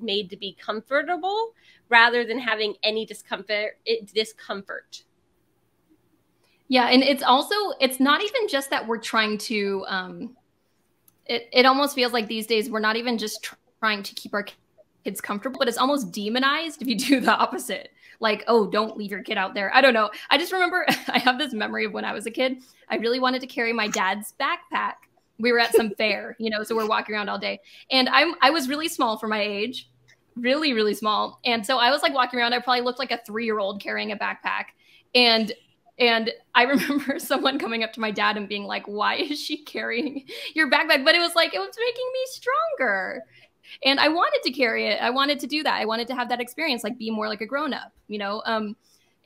[0.00, 1.52] made to be comfortable
[1.88, 5.02] rather than having any discomfort it, discomfort.
[6.68, 10.36] Yeah and it's also it's not even just that we're trying to um
[11.26, 13.54] it, it almost feels like these days we're not even just
[13.86, 14.44] trying to keep our
[15.04, 17.92] kids comfortable, but it's almost demonized if you do the opposite.
[18.18, 19.72] Like, oh, don't leave your kid out there.
[19.72, 20.10] I don't know.
[20.28, 22.58] I just remember I have this memory of when I was a kid.
[22.88, 24.94] I really wanted to carry my dad's backpack.
[25.38, 27.60] We were at some fair, you know, so we're walking around all day.
[27.92, 29.88] And I'm I was really small for my age,
[30.34, 31.38] really, really small.
[31.44, 32.54] And so I was like walking around.
[32.54, 34.64] I probably looked like a three-year-old carrying a backpack.
[35.14, 35.52] And
[35.98, 39.58] and I remember someone coming up to my dad and being like, Why is she
[39.58, 41.04] carrying your backpack?
[41.04, 43.22] But it was like, it was making me stronger
[43.84, 45.00] and i wanted to carry it.
[45.00, 45.74] I wanted to do that.
[45.74, 48.42] I wanted to have that experience like be more like a grown up you know?
[48.46, 48.76] Um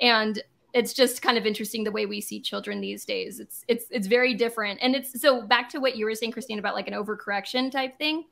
[0.00, 3.40] and it's just kind of interesting the way we see children these days.
[3.40, 4.78] It's it's it's very different.
[4.82, 7.96] And it's so back to what you were saying christine about like an overcorrection type
[7.98, 8.24] thing.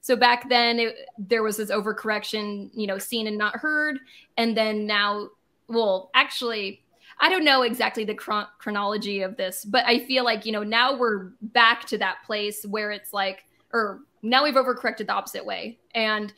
[0.00, 3.98] So back then it, there was this overcorrection you know seen and not heard.
[4.36, 5.28] And then now
[5.68, 6.82] well actually
[7.18, 10.62] i don't know exactly the chron- chronology of this but i feel like you know
[10.62, 15.44] now we're back to that place where it's like or now we've overcorrected the opposite
[15.44, 15.78] way.
[15.94, 16.32] And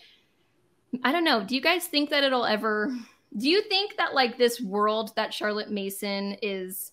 [1.05, 1.45] I don't know.
[1.45, 2.95] Do you guys think that it'll ever
[3.37, 6.93] do you think that like this world that Charlotte Mason is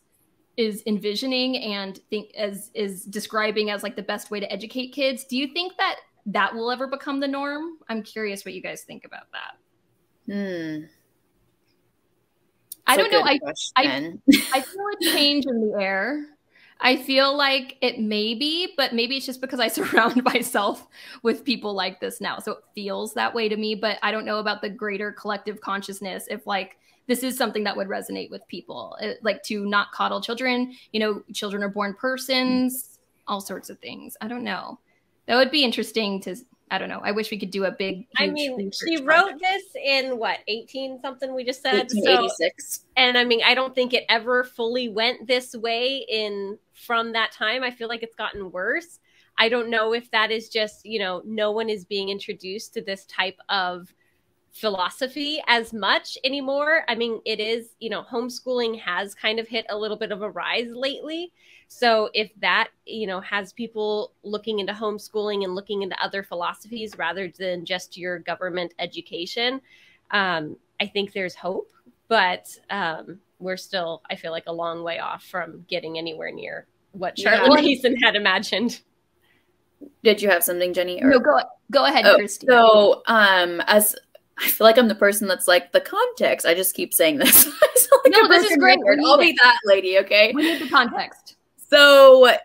[0.58, 5.26] is envisioning and think as is describing as like the best way to educate kids,
[5.26, 7.78] do you think that that will ever become the norm?
[7.90, 10.34] I'm curious what you guys think about that.
[10.34, 10.86] Hmm.
[12.88, 13.22] I don't know.
[13.22, 13.40] I,
[13.76, 14.14] I,
[14.54, 16.35] I feel a change in the air.
[16.80, 20.88] I feel like it may be, but maybe it's just because I surround myself
[21.24, 22.40] with people like this now.
[22.40, 25.62] So it feels that way to me, but I don't know about the greater collective
[25.62, 28.98] consciousness if like this is something that would resonate with people.
[29.00, 33.80] It, like to not coddle children, you know, children are born persons, all sorts of
[33.80, 34.18] things.
[34.22, 34.80] I don't know.
[35.28, 36.36] That would be interesting to
[36.72, 37.02] I don't know.
[37.04, 38.08] I wish we could do a big.
[38.18, 41.92] I mean, she wrote this in what eighteen something we just said.
[41.92, 42.28] So,
[42.98, 47.32] and I mean, I don't think it ever fully went this way in from that
[47.32, 47.64] time.
[47.64, 49.00] I feel like it's gotten worse.
[49.38, 52.82] I don't know if that is just you know no one is being introduced to
[52.82, 53.94] this type of
[54.52, 56.84] philosophy as much anymore.
[56.88, 60.22] I mean, it is you know homeschooling has kind of hit a little bit of
[60.22, 61.32] a rise lately
[61.68, 66.98] so if that, you know, has people looking into homeschooling and looking into other philosophies
[66.98, 69.62] rather than just your government education,
[70.12, 71.72] um, I think there's hope.
[72.08, 76.68] But um, we're still, I feel like, a long way off from getting anywhere near
[76.92, 77.68] what Charlotte yeah.
[77.68, 78.82] Mason had imagined.
[80.04, 81.02] Did you have something, Jenny?
[81.02, 81.10] Or...
[81.10, 81.40] No, go
[81.72, 83.96] go ahead, oh, So, um, as
[84.38, 86.46] I feel like I'm the person that's like the context.
[86.46, 87.46] I just keep saying this.
[88.04, 88.80] like No, this is great.
[88.80, 89.38] We I'll be it.
[89.42, 90.32] that lady, okay?
[90.36, 91.38] We need the context.
[91.70, 92.36] So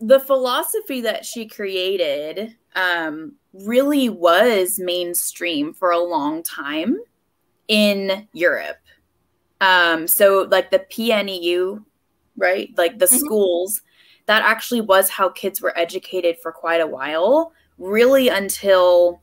[0.00, 6.96] the philosophy that she created um, really was mainstream for a long time
[7.68, 8.78] in Europe.
[9.60, 11.84] Um, so like the PNEU,
[12.36, 12.70] right?
[12.76, 13.18] Like the Mhm.
[13.18, 13.82] schools,
[14.26, 19.22] that actually was how kids were educated for quite a while, really until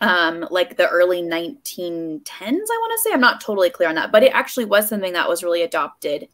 [0.00, 4.12] um like the early 1910s i want to say i'm not totally clear on that
[4.12, 6.28] but it actually was something that was really adopted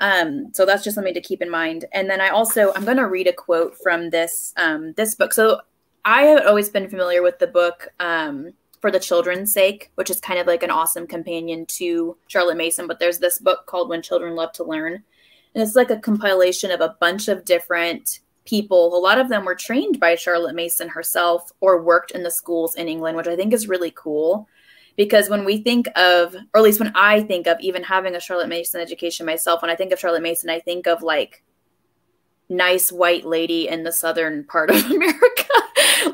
[0.00, 2.96] um so that's just something to keep in mind and then i also i'm going
[2.96, 5.60] to read a quote from this um this book so
[6.04, 10.20] i have always been familiar with the book um for the children's sake which is
[10.20, 14.02] kind of like an awesome companion to charlotte mason but there's this book called when
[14.02, 15.02] children love to learn
[15.54, 18.96] and it's like a compilation of a bunch of different people.
[18.96, 22.76] A lot of them were trained by Charlotte Mason herself or worked in the schools
[22.76, 24.48] in England, which I think is really cool.
[24.96, 28.20] Because when we think of, or at least when I think of even having a
[28.20, 31.42] Charlotte Mason education myself, when I think of Charlotte Mason, I think of like
[32.48, 35.44] nice white lady in the southern part of America.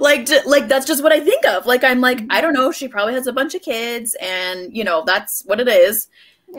[0.00, 1.66] Like, j- like that's just what I think of.
[1.66, 2.72] Like, I'm like, I don't know.
[2.72, 6.08] She probably has a bunch of kids, and you know, that's what it is.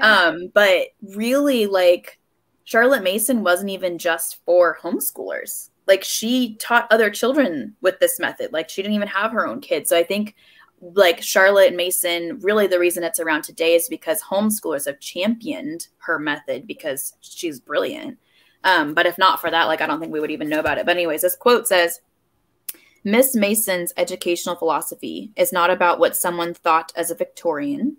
[0.02, 2.20] Um, but really, like
[2.68, 5.70] Charlotte Mason wasn't even just for homeschoolers.
[5.88, 8.52] Like she taught other children with this method.
[8.52, 9.90] Like she didn't even have her own kids.
[9.90, 10.36] So I think
[10.82, 16.20] like Charlotte Mason, really the reason it's around today is because homeschoolers have championed her
[16.20, 18.18] method because she's brilliant.
[18.64, 20.78] Um, but if not for that, like I don't think we would even know about
[20.78, 20.86] it.
[20.86, 22.02] But anyways, this quote says,
[23.08, 27.96] Miss Mason's educational philosophy is not about what someone thought as a Victorian.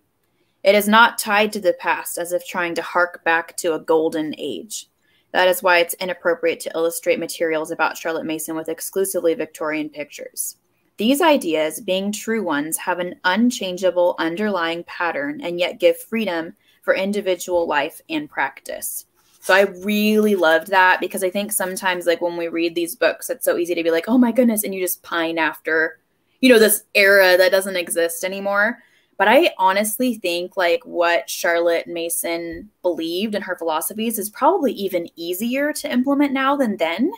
[0.63, 3.79] It is not tied to the past as if trying to hark back to a
[3.79, 4.91] golden age.
[5.33, 10.59] That is why it's inappropriate to illustrate materials about Charlotte Mason with exclusively Victorian pictures.
[10.99, 16.95] These ideas, being true ones, have an unchangeable underlying pattern and yet give freedom for
[16.95, 19.07] individual life and practice.
[19.49, 23.31] So I really loved that because I think sometimes, like when we read these books,
[23.31, 26.01] it's so easy to be like, oh my goodness, and you just pine after,
[26.43, 28.81] you know, this era that doesn't exist anymore.
[29.17, 35.09] But I honestly think like what Charlotte Mason believed in her philosophies is probably even
[35.17, 37.11] easier to implement now than then.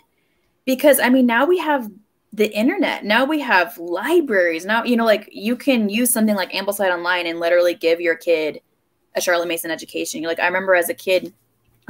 [0.65, 1.91] Because I mean, now we have
[2.33, 3.05] the internet.
[3.05, 4.65] Now we have libraries.
[4.65, 8.15] Now, you know, like you can use something like Ambleside Online and literally give your
[8.15, 8.61] kid
[9.17, 10.23] a Charlotte Mason education.
[10.23, 11.35] You're Like I remember as a kid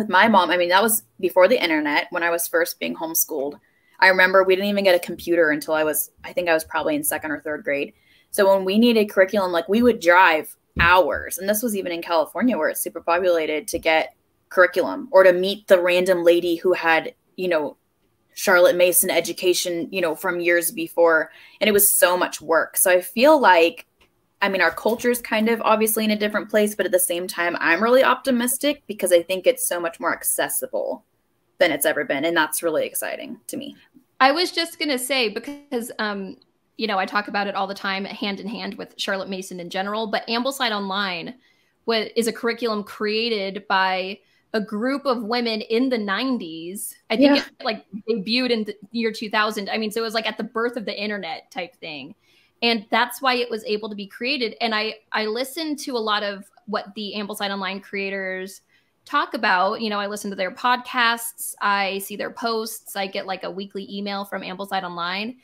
[0.01, 2.97] with my mom, I mean, that was before the internet when I was first being
[2.97, 3.61] homeschooled.
[3.99, 6.65] I remember we didn't even get a computer until I was, I think I was
[6.65, 7.93] probably in second or third grade.
[8.31, 12.01] So when we needed curriculum, like we would drive hours, and this was even in
[12.01, 14.15] California where it's super populated to get
[14.49, 17.77] curriculum or to meet the random lady who had, you know,
[18.33, 21.31] Charlotte Mason education, you know, from years before.
[21.61, 22.79] And it was so much work.
[22.79, 23.87] So I feel like,
[24.42, 26.98] I mean, our culture is kind of obviously in a different place, but at the
[26.98, 31.05] same time, I'm really optimistic because I think it's so much more accessible
[31.59, 32.24] than it's ever been.
[32.24, 33.76] And that's really exciting to me.
[34.18, 36.37] I was just going to say, because, um,
[36.79, 39.61] you know, I talk about it all the time, hand in hand with Charlotte Mason
[39.61, 41.35] in general, but Ambleside Online
[41.85, 44.18] what is a curriculum created by
[44.53, 46.94] a group of women in the 90s.
[47.09, 47.44] I think Yeah.
[47.44, 49.68] it like debuted in the year 2000.
[49.68, 52.14] I mean, so it was like at the birth of the internet type thing.
[52.62, 54.57] And that's why it was able to be created.
[54.61, 58.62] And I I listened to a lot of what the Ambleside Online creators
[59.05, 59.81] talk about.
[59.81, 63.51] You know, I listen to their podcasts, I see their posts, I get like a
[63.51, 65.37] weekly email from Ambleside Online.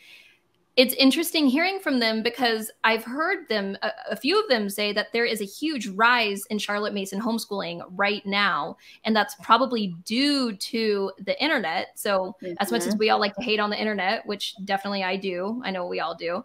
[0.76, 4.92] It's interesting hearing from them because I've heard them, a, a few of them say
[4.92, 8.76] that there is a huge rise in Charlotte Mason homeschooling right now.
[9.04, 11.98] And that's probably due to the internet.
[11.98, 12.98] So, as much as mm-hmm.
[12.98, 16.00] we all like to hate on the internet, which definitely I do, I know we
[16.00, 16.44] all do,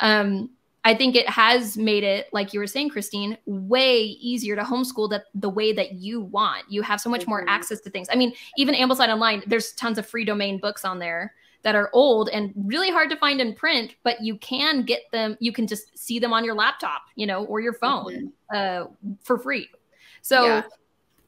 [0.00, 0.50] um,
[0.84, 5.10] I think it has made it, like you were saying, Christine, way easier to homeschool
[5.10, 6.62] that the way that you want.
[6.68, 7.48] You have so much more Mhm.
[7.48, 8.08] access to things.
[8.10, 11.90] I mean, even Ambleside Online, there's tons of free domain books on there that are
[11.92, 15.66] old and really hard to find in print, but you can get them, you can
[15.66, 18.84] just see them on your laptop, you know, or your phone uh,
[19.24, 19.68] for free.
[20.22, 20.62] So Yeah.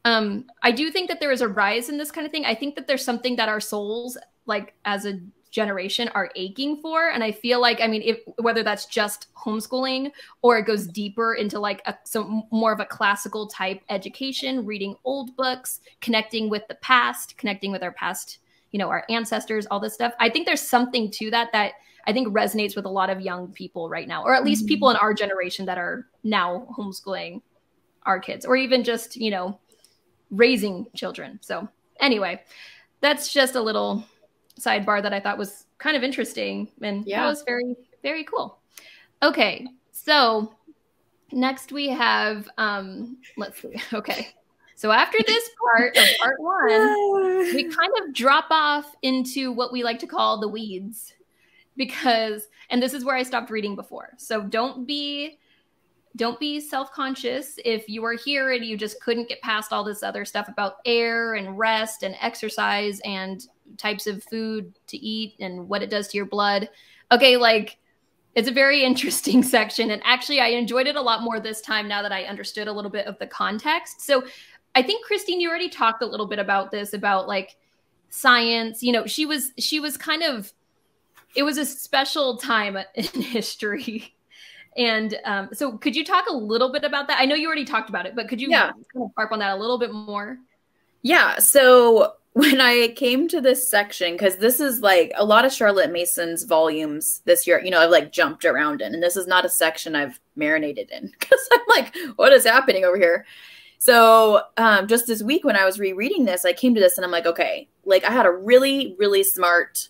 [0.05, 2.45] um, I do think that there is a rise in this kind of thing.
[2.45, 5.19] I think that there's something that our souls, like as a
[5.51, 10.11] generation, are aching for, and I feel like, I mean, if whether that's just homeschooling
[10.41, 14.95] or it goes deeper into like a, some more of a classical type education, reading
[15.03, 18.39] old books, connecting with the past, connecting with our past,
[18.71, 20.13] you know, our ancestors, all this stuff.
[20.19, 21.73] I think there's something to that that
[22.05, 24.69] I think resonates with a lot of young people right now, or at least mm-hmm.
[24.69, 27.41] people in our generation that are now homeschooling
[28.03, 29.59] our kids, or even just, you know,
[30.31, 31.39] raising children.
[31.41, 31.67] So,
[31.99, 32.41] anyway,
[33.01, 34.03] that's just a little
[34.59, 37.23] sidebar that I thought was kind of interesting and Yeah.
[37.23, 38.59] that was very, very cool.
[39.23, 40.53] Okay, so
[41.31, 43.75] next we have, um, let's see.
[43.93, 44.27] Okay,
[44.75, 49.83] So after this part of part one, we kind of drop off into what we
[49.83, 51.13] like to call the weeds
[51.75, 54.09] because and this is where I stopped reading before.
[54.17, 55.37] So don't be
[56.15, 60.01] don't be self-conscious if you are here and you just couldn't get past all this
[60.03, 63.47] other stuff about air and rest and exercise and
[63.77, 66.69] types of food to eat and what it does to your blood.
[67.11, 67.77] Okay, like
[68.35, 71.87] it's a very interesting section and actually I enjoyed it a lot more this time
[71.87, 74.01] now that I understood a little bit of the context.
[74.01, 74.23] So
[74.75, 77.55] I think Christine you already talked a little bit about this about like
[78.09, 80.53] science, you know, she was she was kind of
[81.35, 84.15] it was a special time in history.
[84.77, 87.19] And um, so, could you talk a little bit about that?
[87.19, 88.71] I know you already talked about it, but could you yeah.
[88.71, 90.37] kind of harp on that a little bit more?
[91.01, 91.39] Yeah.
[91.39, 95.91] So, when I came to this section, because this is like a lot of Charlotte
[95.91, 99.43] Mason's volumes this year, you know, I've like jumped around in, and this is not
[99.43, 103.25] a section I've marinated in because I'm like, what is happening over here?
[103.77, 107.03] So, um, just this week when I was rereading this, I came to this and
[107.03, 109.89] I'm like, okay, like I had a really, really smart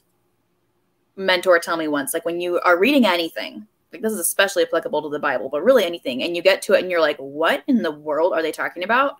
[1.15, 5.01] mentor tell me once like when you are reading anything like this is especially applicable
[5.01, 7.61] to the bible but really anything and you get to it and you're like what
[7.67, 9.17] in the world are they talking about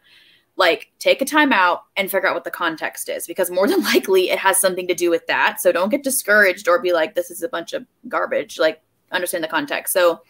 [0.59, 3.81] like take a time out and figure out what the context is because more than
[3.81, 5.59] likely it has something to do with that.
[5.59, 8.59] So don't get discouraged or be like this is a bunch of garbage.
[8.59, 9.93] Like understand the context.
[9.93, 10.21] So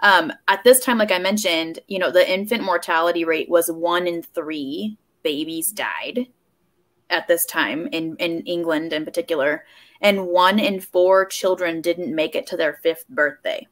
[0.00, 4.06] um, at this time like i mentioned you know the infant mortality rate was one
[4.06, 6.26] in three babies died
[7.08, 9.64] at this time in in england in particular
[10.00, 13.66] and one in four children didn't make it to their fifth birthday.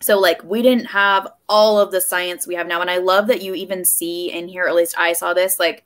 [0.00, 2.80] So, like, we didn't have all of the science we have now.
[2.80, 5.84] And I love that you even see in here, at least I saw this, like,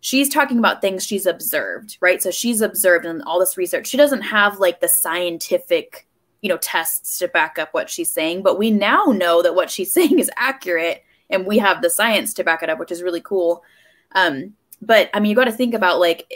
[0.00, 2.22] she's talking about things she's observed, right?
[2.22, 3.86] So, she's observed and all this research.
[3.86, 6.06] She doesn't have like the scientific,
[6.42, 9.70] you know, tests to back up what she's saying, but we now know that what
[9.70, 13.02] she's saying is accurate and we have the science to back it up, which is
[13.02, 13.64] really cool.
[14.12, 16.30] Um, but I mean, you got to think about like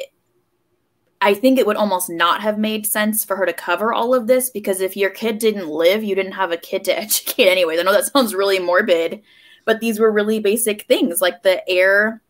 [1.22, 4.26] I think it would almost not have made sense for her to cover all of
[4.26, 7.78] this because if your kid didn't live, you didn't have a kid to educate anyways.
[7.78, 9.22] I know that sounds really morbid,
[9.64, 12.22] but these were really basic things like the air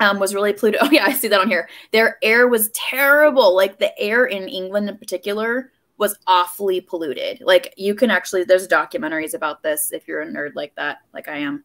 [0.00, 0.80] um, was really polluted.
[0.82, 1.68] Oh, yeah, I see that on here.
[1.92, 3.54] Their air was terrible.
[3.54, 7.40] Like the air in England in particular was awfully polluted.
[7.42, 11.28] Like you can actually, there's documentaries about this if you're a nerd like that, like
[11.28, 11.62] I am.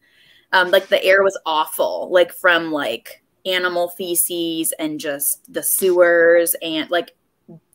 [0.54, 6.56] Um, like the air was awful, like from like animal feces and just the sewers
[6.62, 7.16] and like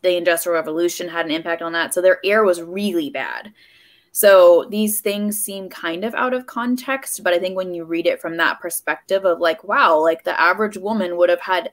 [0.01, 1.93] the industrial revolution had an impact on that.
[1.93, 3.53] So their air was really bad.
[4.11, 8.05] So these things seem kind of out of context but i think when you read
[8.05, 11.71] it from that perspective of like wow like the average woman would have had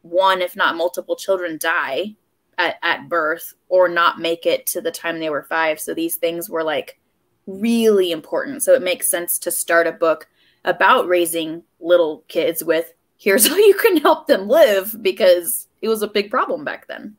[0.00, 2.16] one if not multiple children die
[2.58, 5.80] at, at birth or not make it to the time they were five.
[5.80, 6.98] So these things were like
[7.46, 8.62] really important.
[8.62, 10.28] So it makes sense to start a book
[10.64, 16.02] about raising little kids with here's how you can help them live because it was
[16.02, 17.16] a big problem back then.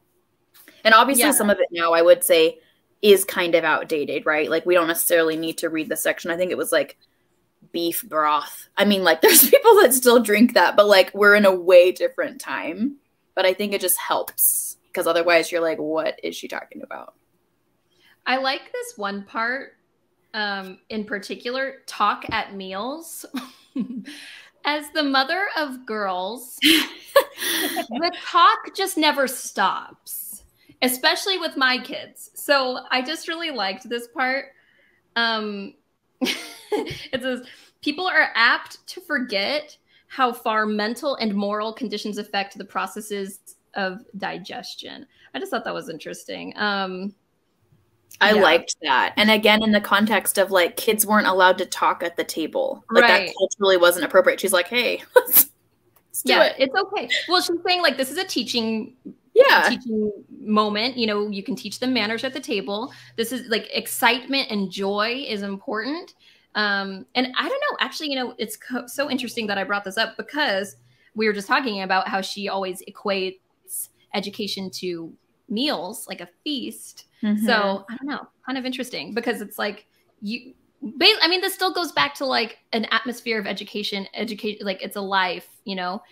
[0.83, 1.31] And obviously, yeah.
[1.31, 2.59] some of it now I would say
[3.01, 4.49] is kind of outdated, right?
[4.49, 6.31] Like, we don't necessarily need to read the section.
[6.31, 6.97] I think it was like
[7.71, 8.69] beef broth.
[8.77, 11.91] I mean, like, there's people that still drink that, but like, we're in a way
[11.91, 12.97] different time.
[13.35, 17.13] But I think it just helps because otherwise, you're like, what is she talking about?
[18.25, 19.73] I like this one part
[20.33, 23.25] um, in particular talk at meals.
[24.67, 30.43] as the mother of girls, the talk just never stops,
[30.81, 32.31] especially with my kids.
[32.35, 34.47] So I just really liked this part.
[35.15, 35.73] Um,
[36.21, 37.47] it says
[37.81, 39.75] people are apt to forget
[40.07, 45.07] how far mental and moral conditions affect the processes of digestion.
[45.33, 46.53] I just thought that was interesting.
[46.57, 47.15] Um,
[48.19, 48.41] I yeah.
[48.41, 49.13] liked that.
[49.15, 52.83] And again, in the context of like kids weren't allowed to talk at the table.
[52.89, 53.27] Like right.
[53.27, 54.39] that culturally wasn't appropriate.
[54.39, 55.49] She's like, hey, let's,
[56.09, 56.55] let's yeah, it.
[56.57, 57.09] it's okay.
[57.27, 58.95] Well, she's saying like this is a teaching
[59.37, 63.47] yeah teaching moment you know you can teach them manners at the table this is
[63.49, 66.15] like excitement and joy is important
[66.55, 69.83] um and i don't know actually you know it's co- so interesting that i brought
[69.83, 70.77] this up because
[71.15, 75.13] we were just talking about how she always equates education to
[75.49, 77.45] meals like a feast Mm-hmm.
[77.45, 79.87] So I don't know, kind of interesting because it's like
[80.21, 80.53] you.
[80.83, 84.95] I mean, this still goes back to like an atmosphere of education, education, like it's
[84.95, 86.03] a life, you know,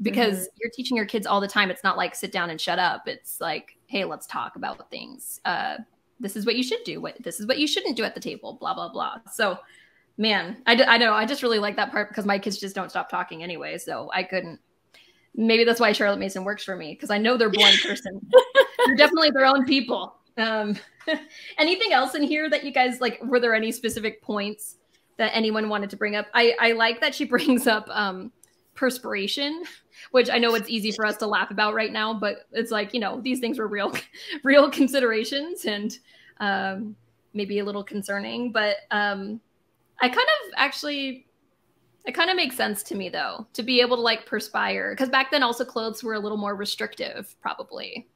[0.00, 0.56] because mm-hmm.
[0.60, 1.72] you're teaching your kids all the time.
[1.72, 3.08] It's not like sit down and shut up.
[3.08, 5.40] It's like, hey, let's talk about things.
[5.44, 5.78] Uh,
[6.20, 7.00] this is what you should do.
[7.00, 8.56] What this is what you shouldn't do at the table.
[8.60, 9.16] Blah blah blah.
[9.32, 9.58] So,
[10.16, 11.12] man, I, I know.
[11.14, 13.76] I just really like that part because my kids just don't stop talking anyway.
[13.76, 14.60] So I couldn't.
[15.34, 18.20] Maybe that's why Charlotte Mason works for me because I know they're one person.
[18.86, 20.16] they're definitely their own people.
[20.36, 20.76] Um,
[21.58, 23.22] anything else in here that you guys like?
[23.22, 24.76] Were there any specific points
[25.16, 26.26] that anyone wanted to bring up?
[26.34, 28.32] I I like that she brings up um,
[28.74, 29.64] perspiration,
[30.10, 32.94] which I know it's easy for us to laugh about right now, but it's like,
[32.94, 33.92] you know, these things were real,
[34.44, 35.98] real considerations and
[36.40, 36.96] um,
[37.34, 38.52] maybe a little concerning.
[38.52, 39.40] But um,
[40.00, 41.26] I kind of actually,
[42.04, 44.92] it kind of makes sense to me though, to be able to like perspire.
[44.92, 48.08] Because back then, also clothes were a little more restrictive, probably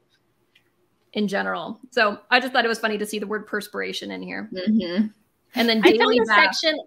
[1.12, 1.80] in general.
[1.90, 4.50] So I just thought it was funny to see the word perspiration in here.
[4.52, 5.06] Mm-hmm.
[5.54, 6.78] And then I found daily section.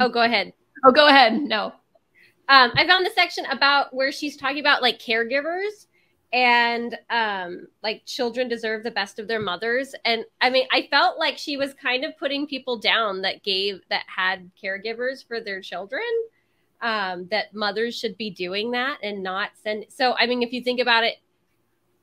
[0.00, 0.52] Oh, go ahead.
[0.84, 1.34] Oh, go ahead.
[1.34, 1.72] No.
[2.48, 5.86] Um, I found the section about where she's talking about like caregivers
[6.32, 9.94] and um, like children deserve the best of their mothers.
[10.04, 13.80] And I mean, I felt like she was kind of putting people down that gave
[13.90, 16.02] that had caregivers for their children.
[16.82, 19.84] Um, that mothers should be doing that and not send.
[19.90, 21.16] So I mean, if you think about it,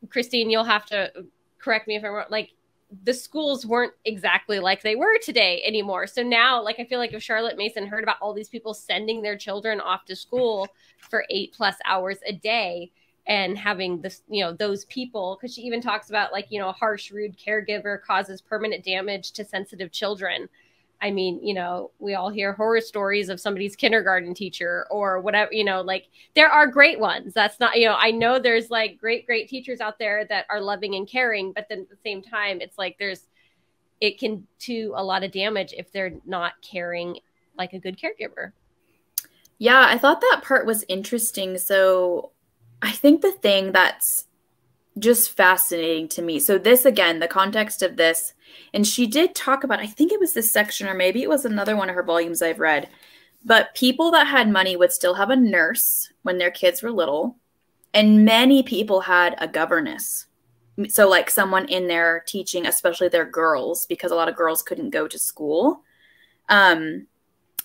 [0.10, 1.12] Christine, you'll have to
[1.58, 2.26] correct me if I'm wrong.
[2.30, 2.52] Like
[3.04, 6.08] the schools weren't exactly like they were today anymore.
[6.08, 9.22] So now, like, I feel like if Charlotte Mason heard about all these people sending
[9.22, 10.68] their children off to school
[11.10, 12.92] for eight plus hours a day
[13.28, 16.70] and having this, you know, those people, because she even talks about like, you know,
[16.70, 20.48] a harsh, rude caregiver causes permanent damage to sensitive children.
[21.02, 25.54] I mean, you know, we all hear horror stories of somebody's kindergarten teacher or whatever,
[25.54, 27.34] you know, like there are great ones.
[27.34, 30.62] That's not, you know, I know there's like great, great teachers out there that are
[30.62, 33.28] loving and caring, but then at the same time, it's like there's,
[34.00, 37.20] it can do a lot of damage if they're not caring
[37.58, 38.54] like a good caregiver.
[39.60, 41.58] Yeah, I thought that part was interesting.
[41.58, 42.32] So
[42.82, 44.26] I think the thing that's
[45.00, 46.40] just fascinating to me.
[46.40, 48.34] So this again, the context of this,
[48.74, 51.46] and she did talk about, I think it was this section, or maybe it was
[51.46, 52.90] another one of her volumes I've read.
[53.46, 57.38] But people that had money would still have a nurse when their kids were little.
[57.94, 60.26] And many people had a governess.
[60.90, 64.92] So, like someone in there teaching, especially their girls, because a lot of girls couldn't
[64.92, 65.82] go to school.
[66.50, 67.08] Um,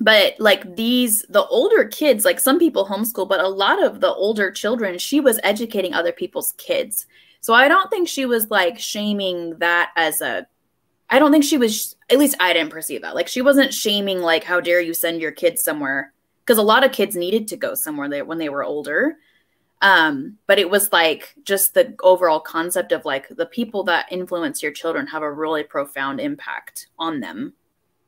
[0.01, 4.13] but like these the older kids like some people homeschool but a lot of the
[4.13, 7.07] older children she was educating other people's kids.
[7.41, 10.47] So i don't think she was like shaming that as a
[11.11, 13.15] i don't think she was at least i didn't perceive that.
[13.15, 16.13] Like she wasn't shaming like how dare you send your kids somewhere
[16.45, 19.17] because a lot of kids needed to go somewhere when they were older.
[19.83, 24.63] Um but it was like just the overall concept of like the people that influence
[24.63, 27.53] your children have a really profound impact on them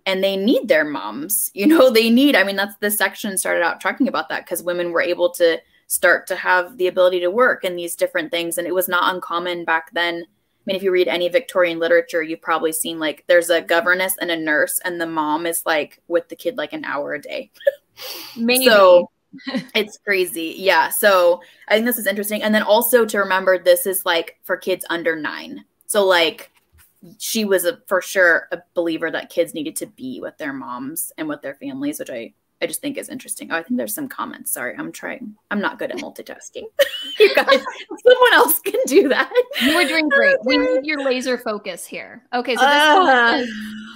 [0.07, 3.63] and they need their moms you know they need i mean that's the section started
[3.63, 7.31] out talking about that because women were able to start to have the ability to
[7.31, 10.25] work and these different things and it was not uncommon back then.
[10.25, 14.17] I mean if you read any victorian literature you've probably seen like there's a governess
[14.21, 17.21] and a nurse and the mom is like with the kid like an hour a
[17.21, 17.51] day.
[18.37, 18.65] Maybe.
[18.65, 19.11] so
[19.75, 20.55] it's crazy.
[20.59, 22.43] Yeah so i think this is interesting.
[22.43, 25.65] And then also to remember this is like for kids under nine.
[25.87, 26.51] So like
[27.19, 31.13] she was a for sure a believer that kids needed to be with their moms
[31.19, 32.33] and with their families, which I
[32.63, 33.51] I just think is interesting.
[33.51, 34.53] Oh, I think there's some comments.
[34.53, 35.35] Sorry, I'm trying.
[35.51, 36.63] I'm not good at multitasking.
[37.19, 37.47] you guys,
[38.07, 39.31] someone else can do that.
[39.61, 40.37] You are doing great.
[40.45, 42.23] We need your laser focus here.
[42.33, 43.49] Okay, so this, Uh, comment,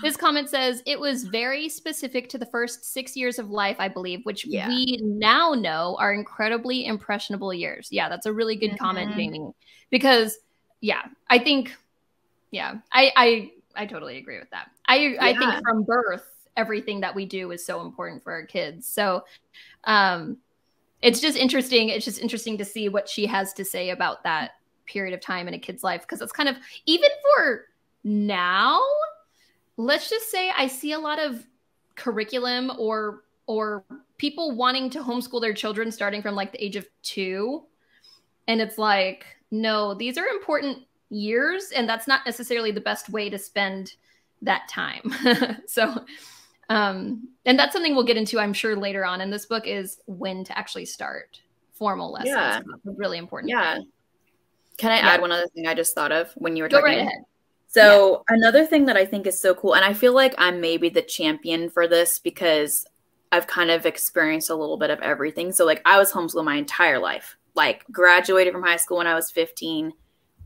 [0.03, 3.89] this comment says it was very specific to the first six years of life, I
[3.89, 4.69] believe, which Yeah.
[4.69, 7.89] we now know are incredibly impressionable years.
[7.91, 9.17] Yeah, that's a really good comment, Mhm.
[9.17, 9.51] Jamie.
[9.89, 10.37] Because
[10.81, 11.75] yeah, I think
[12.51, 14.71] yeah, I I I totally agree with that.
[14.87, 16.27] I I think from birth,
[16.57, 18.87] everything that we do is so important for our kids.
[18.87, 19.25] So
[19.85, 20.39] um
[21.01, 21.91] it's just interesting.
[21.91, 24.53] It's just interesting to see what she has to say about that
[24.87, 27.67] period of time in a kid's life because it's kind of even for
[28.03, 28.81] now.
[29.77, 31.47] Let's just say I see a lot of
[31.95, 33.85] curriculum or or
[34.19, 37.63] people wanting to homeschool their children starting from like the age of 2
[38.49, 40.79] and it's like no, these are important
[41.11, 43.95] years and that's not necessarily the best way to spend
[44.43, 45.03] that time.
[45.67, 46.05] so
[46.71, 49.99] um and that's something we'll get into I'm sure later on in this book is
[50.07, 51.41] when to actually start
[51.73, 52.29] formal lessons.
[52.35, 52.61] Yeah.
[52.85, 53.51] Really important.
[53.51, 53.77] Yeah.
[53.77, 53.89] thing.
[54.77, 55.09] Can I Yeah.
[55.15, 56.97] add one other thing I just thought of when you were Go talking?
[56.99, 57.23] right ahead.
[57.71, 60.89] So another thing that I think is so cool, and I feel like I'm maybe
[60.89, 62.87] the champion for this because
[63.31, 65.53] I've kind of experienced a little bit of everything.
[65.53, 67.37] So like I was homeschooled my entire life.
[67.55, 69.93] Like graduated from high school when I was 15,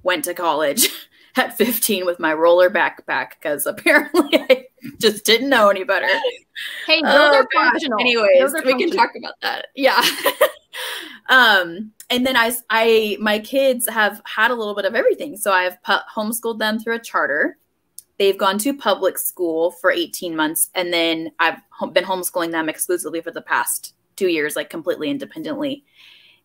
[0.03, 0.89] went to college
[1.37, 4.67] at 15 with my roller backpack because apparently I
[5.01, 6.09] just didn't know any better.
[6.87, 7.71] Hey, those Oh, are gosh.
[7.73, 8.01] functional.
[8.01, 9.67] Anyways, are we can talk about that.
[9.75, 10.03] Yeah.
[11.29, 15.37] um, and then I, I, my kids have had a little bit of everything.
[15.37, 17.57] So I've pu- homeschooled them through a charter.
[18.19, 22.69] They've gone to public school for 18 months, and then I've hom- been homeschooling them
[22.69, 25.85] exclusively for the past two years, like completely independently.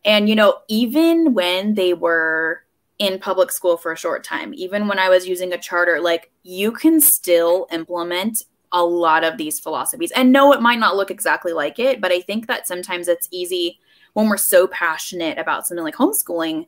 [0.06, 2.64] And you know, even when they were
[3.00, 6.32] in public school for a short time, even when I was using a charter, like
[6.44, 10.12] you can still implement a lot of these philosophies.
[10.12, 13.28] And no, it might not look exactly like it, but I think that sometimes it's
[13.32, 13.80] easy
[14.14, 16.66] when we're so passionate about something like homeschooling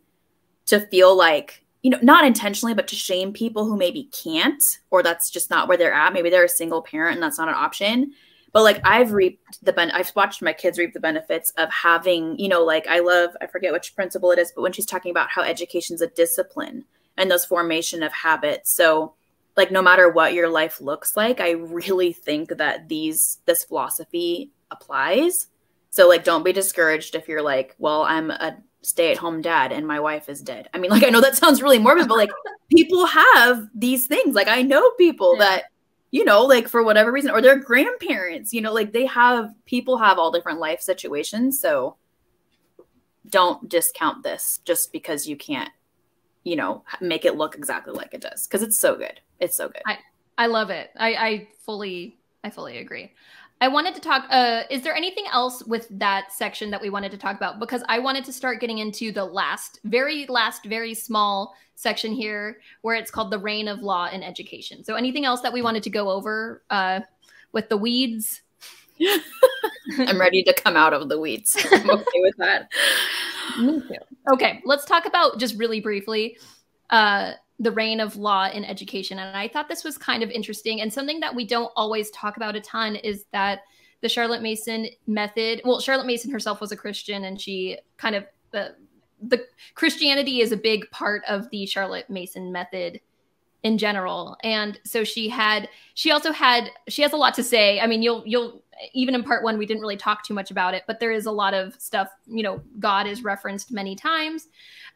[0.68, 5.02] to feel like you know not intentionally but to shame people who maybe can't or
[5.02, 6.14] that's just not where they're at.
[6.14, 8.14] Maybe they're a single parent and that's not an option
[8.52, 12.38] but like i've reaped the ben i've watched my kids reap the benefits of having
[12.40, 15.12] you know like i love i forget which principle it is but when she's talking
[15.12, 16.84] about how education's a discipline
[17.20, 18.72] and those formation of habits.
[18.72, 19.14] So
[19.58, 24.52] like no matter what your life looks like i really think that these this philosophy
[24.72, 25.48] applies.
[25.92, 30.00] So like don't be discouraged if you're like well i'm a stay-at-home dad and my
[30.00, 30.70] wife is dead.
[30.74, 32.32] I mean like i know that sounds really morbid but like
[32.72, 34.34] people have these things.
[34.34, 35.44] Like i know people yeah.
[35.44, 35.64] that
[36.12, 39.98] you know like for whatever reason or their grandparents you know like they have people
[39.98, 41.96] have all different life situations so
[43.30, 45.70] don't discount this just because you can't
[46.44, 49.20] you know make it look exactly like it does because it's so good.
[49.40, 49.82] It's so good.
[49.86, 49.98] I
[50.38, 50.90] i love it.
[50.98, 53.14] I i fully i fully agree
[53.62, 57.12] i wanted to talk uh is there anything else with that section that we wanted
[57.12, 60.94] to talk about because i wanted to start getting into the last very last very
[60.94, 65.42] small section here where it's called the reign of law in education so anything else
[65.42, 67.00] that we wanted to go over uh
[67.52, 68.42] with the weeds
[69.98, 71.56] I'm ready to come out of the weeds.
[71.72, 72.70] I'm okay with that.
[73.60, 73.96] Me too.
[74.34, 76.38] Okay, let's talk about just really briefly
[76.90, 79.20] uh, the reign of law in education.
[79.20, 82.38] And I thought this was kind of interesting and something that we don't always talk
[82.38, 83.62] about a ton is that
[84.02, 85.62] the Charlotte Mason method.
[85.66, 88.76] Well, Charlotte Mason herself was a Christian, and she kind of the
[89.22, 89.46] the
[89.76, 93.02] Christianity is a big part of the Charlotte Mason method
[93.64, 97.78] in general and so she had she also had she has a lot to say
[97.82, 100.74] i mean you'll you'll even in part one we didn't really talk too much about
[100.74, 104.48] it but there is a lot of stuff you know god is referenced many times.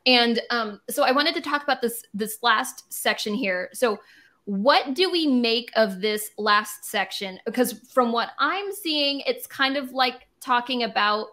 [0.05, 3.69] And um so i wanted to talk about this this last section here.
[3.73, 3.99] So
[4.45, 7.39] what do we make of this last section?
[7.45, 11.27] Because from what i'm seeing it's kind of like talking about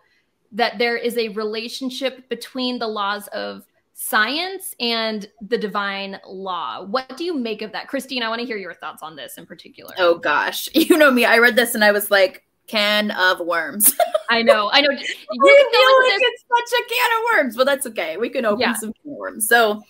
[0.53, 3.67] that there is a relationship between the laws of
[4.03, 6.83] science and the divine law.
[6.87, 7.87] What do you make of that?
[7.87, 9.95] Christine, I want to hear your thoughts on this in particular.
[9.99, 10.69] Oh gosh.
[10.75, 13.95] You know me, I read this and I was like, can of worms.
[14.31, 14.71] I know.
[14.73, 14.89] I know.
[14.91, 18.17] You feel like it's such a can of worms, but that's okay.
[18.17, 18.73] We can open yeah.
[18.73, 19.47] some worms.
[19.47, 19.83] So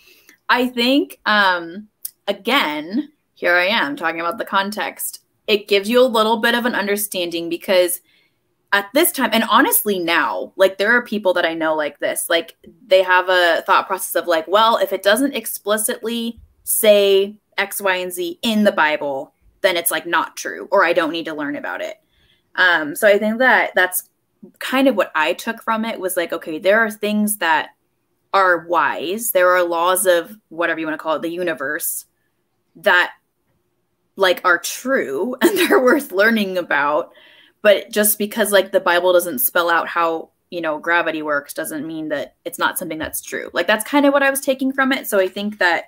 [0.49, 1.87] I think um
[2.27, 5.23] again, here I am talking about the context.
[5.47, 8.01] It gives you a little bit of an understanding because
[8.73, 12.29] at this time and honestly now like there are people that i know like this
[12.29, 12.55] like
[12.87, 17.95] they have a thought process of like well if it doesn't explicitly say x y
[17.97, 21.33] and z in the bible then it's like not true or i don't need to
[21.33, 21.97] learn about it.
[22.55, 24.09] Um so i think that that's
[24.59, 27.71] kind of what i took from it was like okay there are things that
[28.33, 29.31] are wise.
[29.31, 32.05] There are laws of whatever you want to call it the universe
[32.77, 33.13] that
[34.15, 37.11] like are true and they're worth learning about
[37.61, 41.87] but just because like the bible doesn't spell out how you know gravity works doesn't
[41.87, 43.49] mean that it's not something that's true.
[43.53, 45.07] Like that's kind of what i was taking from it.
[45.07, 45.85] So i think that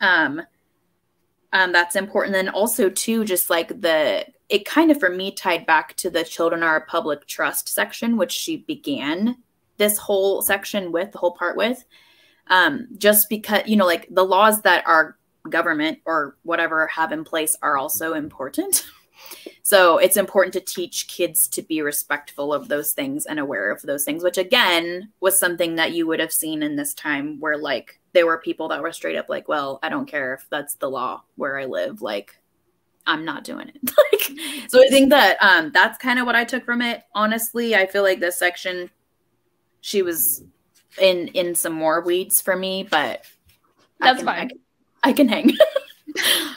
[0.00, 0.40] um
[1.52, 2.32] um that's important.
[2.32, 6.24] Then also too just like the it kind of for me tied back to the
[6.24, 9.36] children are a public trust section which she began
[9.76, 11.84] this whole section with the whole part with.
[12.46, 17.24] Um just because you know like the laws that our government or whatever have in
[17.24, 18.86] place are also important
[19.62, 23.82] So it's important to teach kids to be respectful of those things and aware of
[23.82, 27.56] those things, which again was something that you would have seen in this time where
[27.56, 30.74] like there were people that were straight up like, well, I don't care if that's
[30.74, 32.02] the law where I live.
[32.02, 32.36] Like,
[33.06, 33.76] I'm not doing it.
[33.84, 37.02] like, so I think that um, that's kind of what I took from it.
[37.14, 38.90] Honestly, I feel like this section,
[39.80, 40.44] she was
[41.00, 43.24] in in some more weeds for me, but
[44.00, 44.38] that's I can, fine.
[44.38, 44.58] I can,
[45.04, 45.56] I can hang.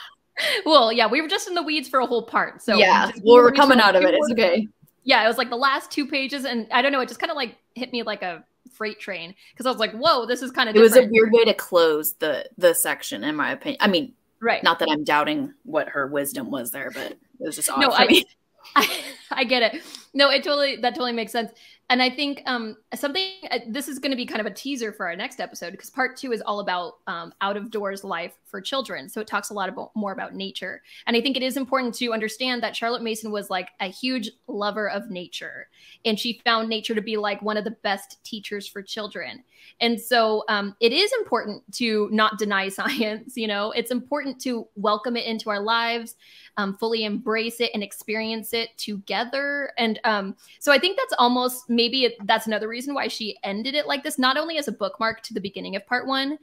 [0.66, 2.62] well, yeah, we were just in the weeds for a whole part.
[2.62, 4.14] So yeah, well, we're coming out of it.
[4.14, 4.68] It's okay.
[5.04, 7.30] Yeah, it was like the last two pages, and I don't know, it just kind
[7.30, 10.50] of like hit me like a freight train because I was like, "Whoa, this is
[10.50, 13.78] kind of." It was a weird way to close the the section, in my opinion.
[13.80, 14.62] I mean, right?
[14.62, 17.90] Not that I'm doubting what her wisdom was there, but it was just odd no,
[17.90, 18.24] I,
[18.76, 19.82] I, I get it.
[20.14, 21.52] No, it totally that totally makes sense.
[21.90, 24.92] And I think um, something uh, this is going to be kind of a teaser
[24.92, 28.32] for our next episode because part two is all about um, out of doors life
[28.46, 29.08] for children.
[29.08, 30.82] So it talks a lot about more about nature.
[31.06, 34.30] And I think it is important to understand that Charlotte Mason was like a huge
[34.48, 35.68] lover of nature,
[36.04, 39.44] and she found nature to be like one of the best teachers for children.
[39.80, 43.36] And so um, it is important to not deny science.
[43.36, 46.16] You know, it's important to welcome it into our lives,
[46.56, 49.72] um, fully embrace it, and experience it together.
[49.78, 53.74] And um, so I think that's almost maybe it, that's another reason why she ended
[53.74, 56.38] it like this, not only as a bookmark to the beginning of part one,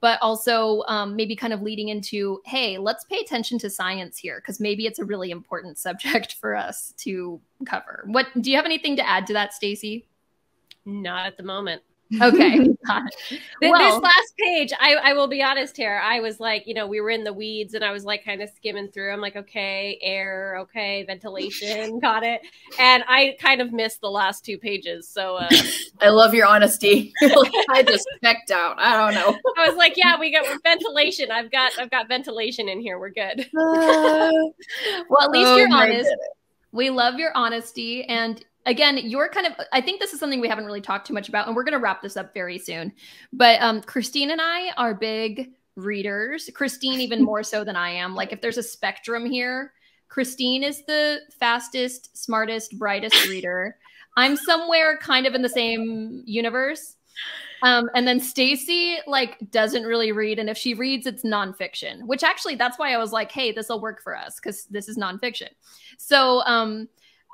[0.00, 4.40] but also um, maybe kind of leading into, hey, let's pay attention to science here
[4.40, 8.04] because maybe it's a really important subject for us to cover.
[8.06, 10.06] What do you have anything to add to that, Stacy?
[10.86, 11.82] Not at the moment.
[12.20, 12.66] Okay.
[13.62, 16.00] Well- this last page, I, I will be honest here.
[16.02, 18.42] I was like, you know, we were in the weeds and I was like kind
[18.42, 19.12] of skimming through.
[19.12, 22.40] I'm like, okay, air, okay, ventilation, got it.
[22.78, 25.06] And I kind of missed the last two pages.
[25.08, 25.48] So uh,
[26.00, 27.12] I love your honesty.
[27.22, 28.78] Like, I just checked out.
[28.80, 29.38] I don't know.
[29.58, 31.30] I was like, yeah, we got ventilation.
[31.30, 32.98] I've got I've got ventilation in here.
[32.98, 33.46] We're good.
[33.52, 35.98] well, at least Oh you're honest.
[35.98, 36.16] goodness.
[36.72, 38.04] We love your honesty.
[38.04, 41.14] And again, you're kind of, I think this is something we haven't really talked too
[41.14, 42.92] much about, and we're going to wrap this up very soon.
[43.32, 46.50] But um, Christine and I are big readers.
[46.54, 48.14] Christine, even more so than I am.
[48.14, 49.72] Like, if there's a spectrum here,
[50.08, 53.76] Christine is the fastest, smartest, brightest reader.
[54.16, 56.96] I'm somewhere kind of in the same universe.
[57.62, 62.06] Um, and then Stacy like doesn't really read, and if she reads, it's nonfiction.
[62.06, 64.88] Which actually, that's why I was like, "Hey, this will work for us because this
[64.88, 65.48] is nonfiction."
[65.98, 66.88] So, um,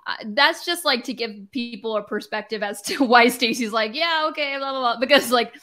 [0.06, 4.26] uh, that's just like to give people a perspective as to why Stacy's like, "Yeah,
[4.30, 5.54] okay, blah blah blah," because like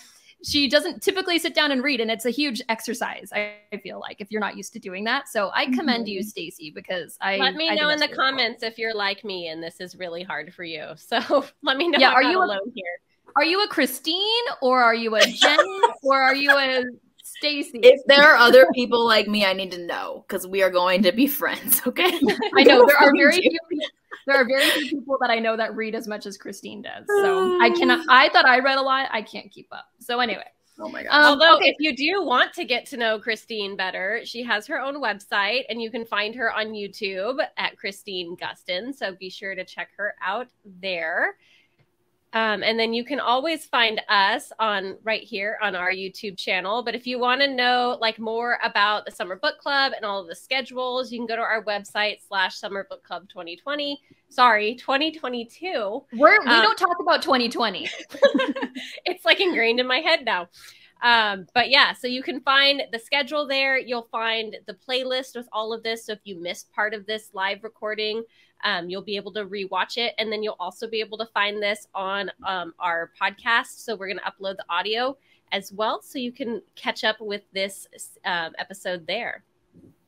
[0.46, 3.30] she doesn't typically sit down and read, and it's a huge exercise.
[3.34, 6.22] I, I feel like if you're not used to doing that, so I commend you,
[6.22, 8.38] Stacy, because I let me I know in the that's really cool.
[8.38, 10.84] comments if you're like me and this is really hard for you.
[10.98, 12.00] So let me know.
[12.00, 13.00] Yeah, I'm are not you a- alone here?
[13.36, 15.58] Are you a Christine or are you a Jen
[16.04, 16.84] or are you a
[17.24, 17.80] Stacy?
[17.82, 21.04] If there are other people like me, I need to know because we are going
[21.04, 21.82] to be friends.
[21.88, 22.12] Okay.
[22.56, 23.88] I know there are very few people,
[24.28, 27.06] there are very few people that I know that read as much as Christine does.
[27.08, 28.06] So I cannot.
[28.10, 29.10] I thought I read a lot.
[29.12, 29.86] I can't keep up.
[30.00, 30.46] So anyway,
[30.80, 31.12] Oh my god.
[31.12, 31.70] um, Although, okay.
[31.70, 35.64] if you do want to get to know Christine better, she has her own website
[35.70, 38.94] and you can find her on YouTube at Christine Gustin.
[38.94, 40.48] So be sure to check her out
[40.82, 41.36] there.
[42.34, 46.82] Um, and then you can always find us on right here on our YouTube channel.
[46.82, 50.20] But if you want to know like more about the Summer Book Club and all
[50.20, 54.02] of the schedules, you can go to our website slash Summer Book Club 2020.
[54.30, 57.88] Sorry, 2022 we're we um, don't talk about 2020.
[59.06, 60.50] it's like ingrained in my head now.
[61.04, 63.78] Um, but yeah, so you can find the schedule there.
[63.78, 66.06] You'll find the playlist with all of this.
[66.06, 68.24] So if you missed part of this live recording,
[68.64, 70.14] um, you'll be able to rewatch it.
[70.18, 73.84] And then you'll also be able to find this on um, our podcast.
[73.84, 75.18] So we're going to upload the audio
[75.52, 76.02] as well.
[76.02, 77.88] So you can catch up with this
[78.26, 79.44] um, episode there.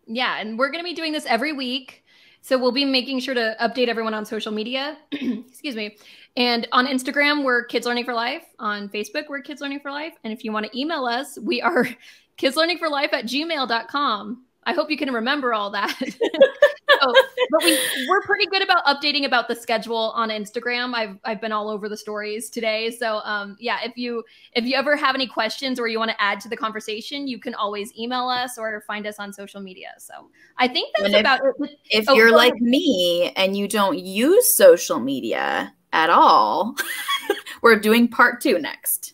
[0.07, 2.03] Yeah, and we're going to be doing this every week.
[2.41, 4.97] So we'll be making sure to update everyone on social media.
[5.11, 5.97] Excuse me.
[6.37, 8.45] And on Instagram, we're Kids Learning for Life.
[8.59, 10.13] On Facebook, we're Kids Learning for Life.
[10.23, 11.87] And if you want to email us, we are
[12.37, 14.43] kidslearningforlife at gmail.com.
[14.65, 15.95] I hope you can remember all that.
[15.99, 17.13] so,
[17.51, 17.77] but we,
[18.09, 20.93] we're pretty good about updating about the schedule on Instagram.
[20.95, 22.89] I've, I've been all over the stories today.
[22.91, 26.21] So um, yeah, if you if you ever have any questions or you want to
[26.21, 29.89] add to the conversation, you can always email us or find us on social media.
[29.99, 31.69] So I think that's if- about it.
[31.91, 36.75] if Oh, you're like me and you don't use social media at all,
[37.61, 39.13] we're doing part two next.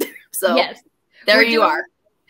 [0.32, 0.80] so yes.
[1.26, 1.84] there We're you doing- are.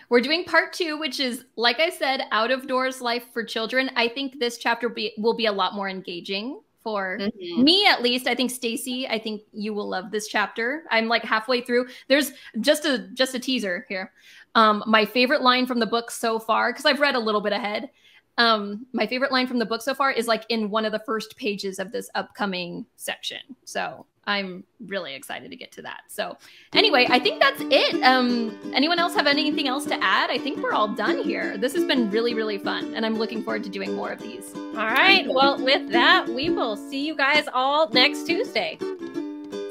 [0.09, 3.91] We're doing part two, which is, like I said, out of doors life for children.
[3.97, 7.65] I think this chapter be, will be a lot more engaging for Mhm.
[7.65, 8.29] me, at least.
[8.29, 10.85] I think Stacy, I think you will love this chapter.
[10.91, 11.89] I'm like halfway through.
[12.07, 14.13] There's just a just a teaser here.
[14.55, 17.53] Um, my favorite line from the book so far, because I've read a little bit
[17.53, 17.91] ahead.
[18.39, 20.99] Um, my favorite line from the book so far is like in one of the
[21.01, 23.41] first pages of this upcoming section.
[23.65, 26.03] So I'm really excited to get to that.
[26.09, 26.37] So
[26.75, 28.03] anyway, I think that's it.
[28.03, 30.31] Um, anyone else have anything else to add?
[30.31, 31.57] I think we're all done here.
[31.57, 34.53] This has been really, really fun, and I'm looking forward to doing more of these.
[34.55, 35.27] All right.
[35.29, 38.79] Well, with that, we will see you guys all next Tuesday.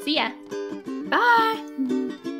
[0.02, 0.30] See ya.
[1.08, 2.32] Bye.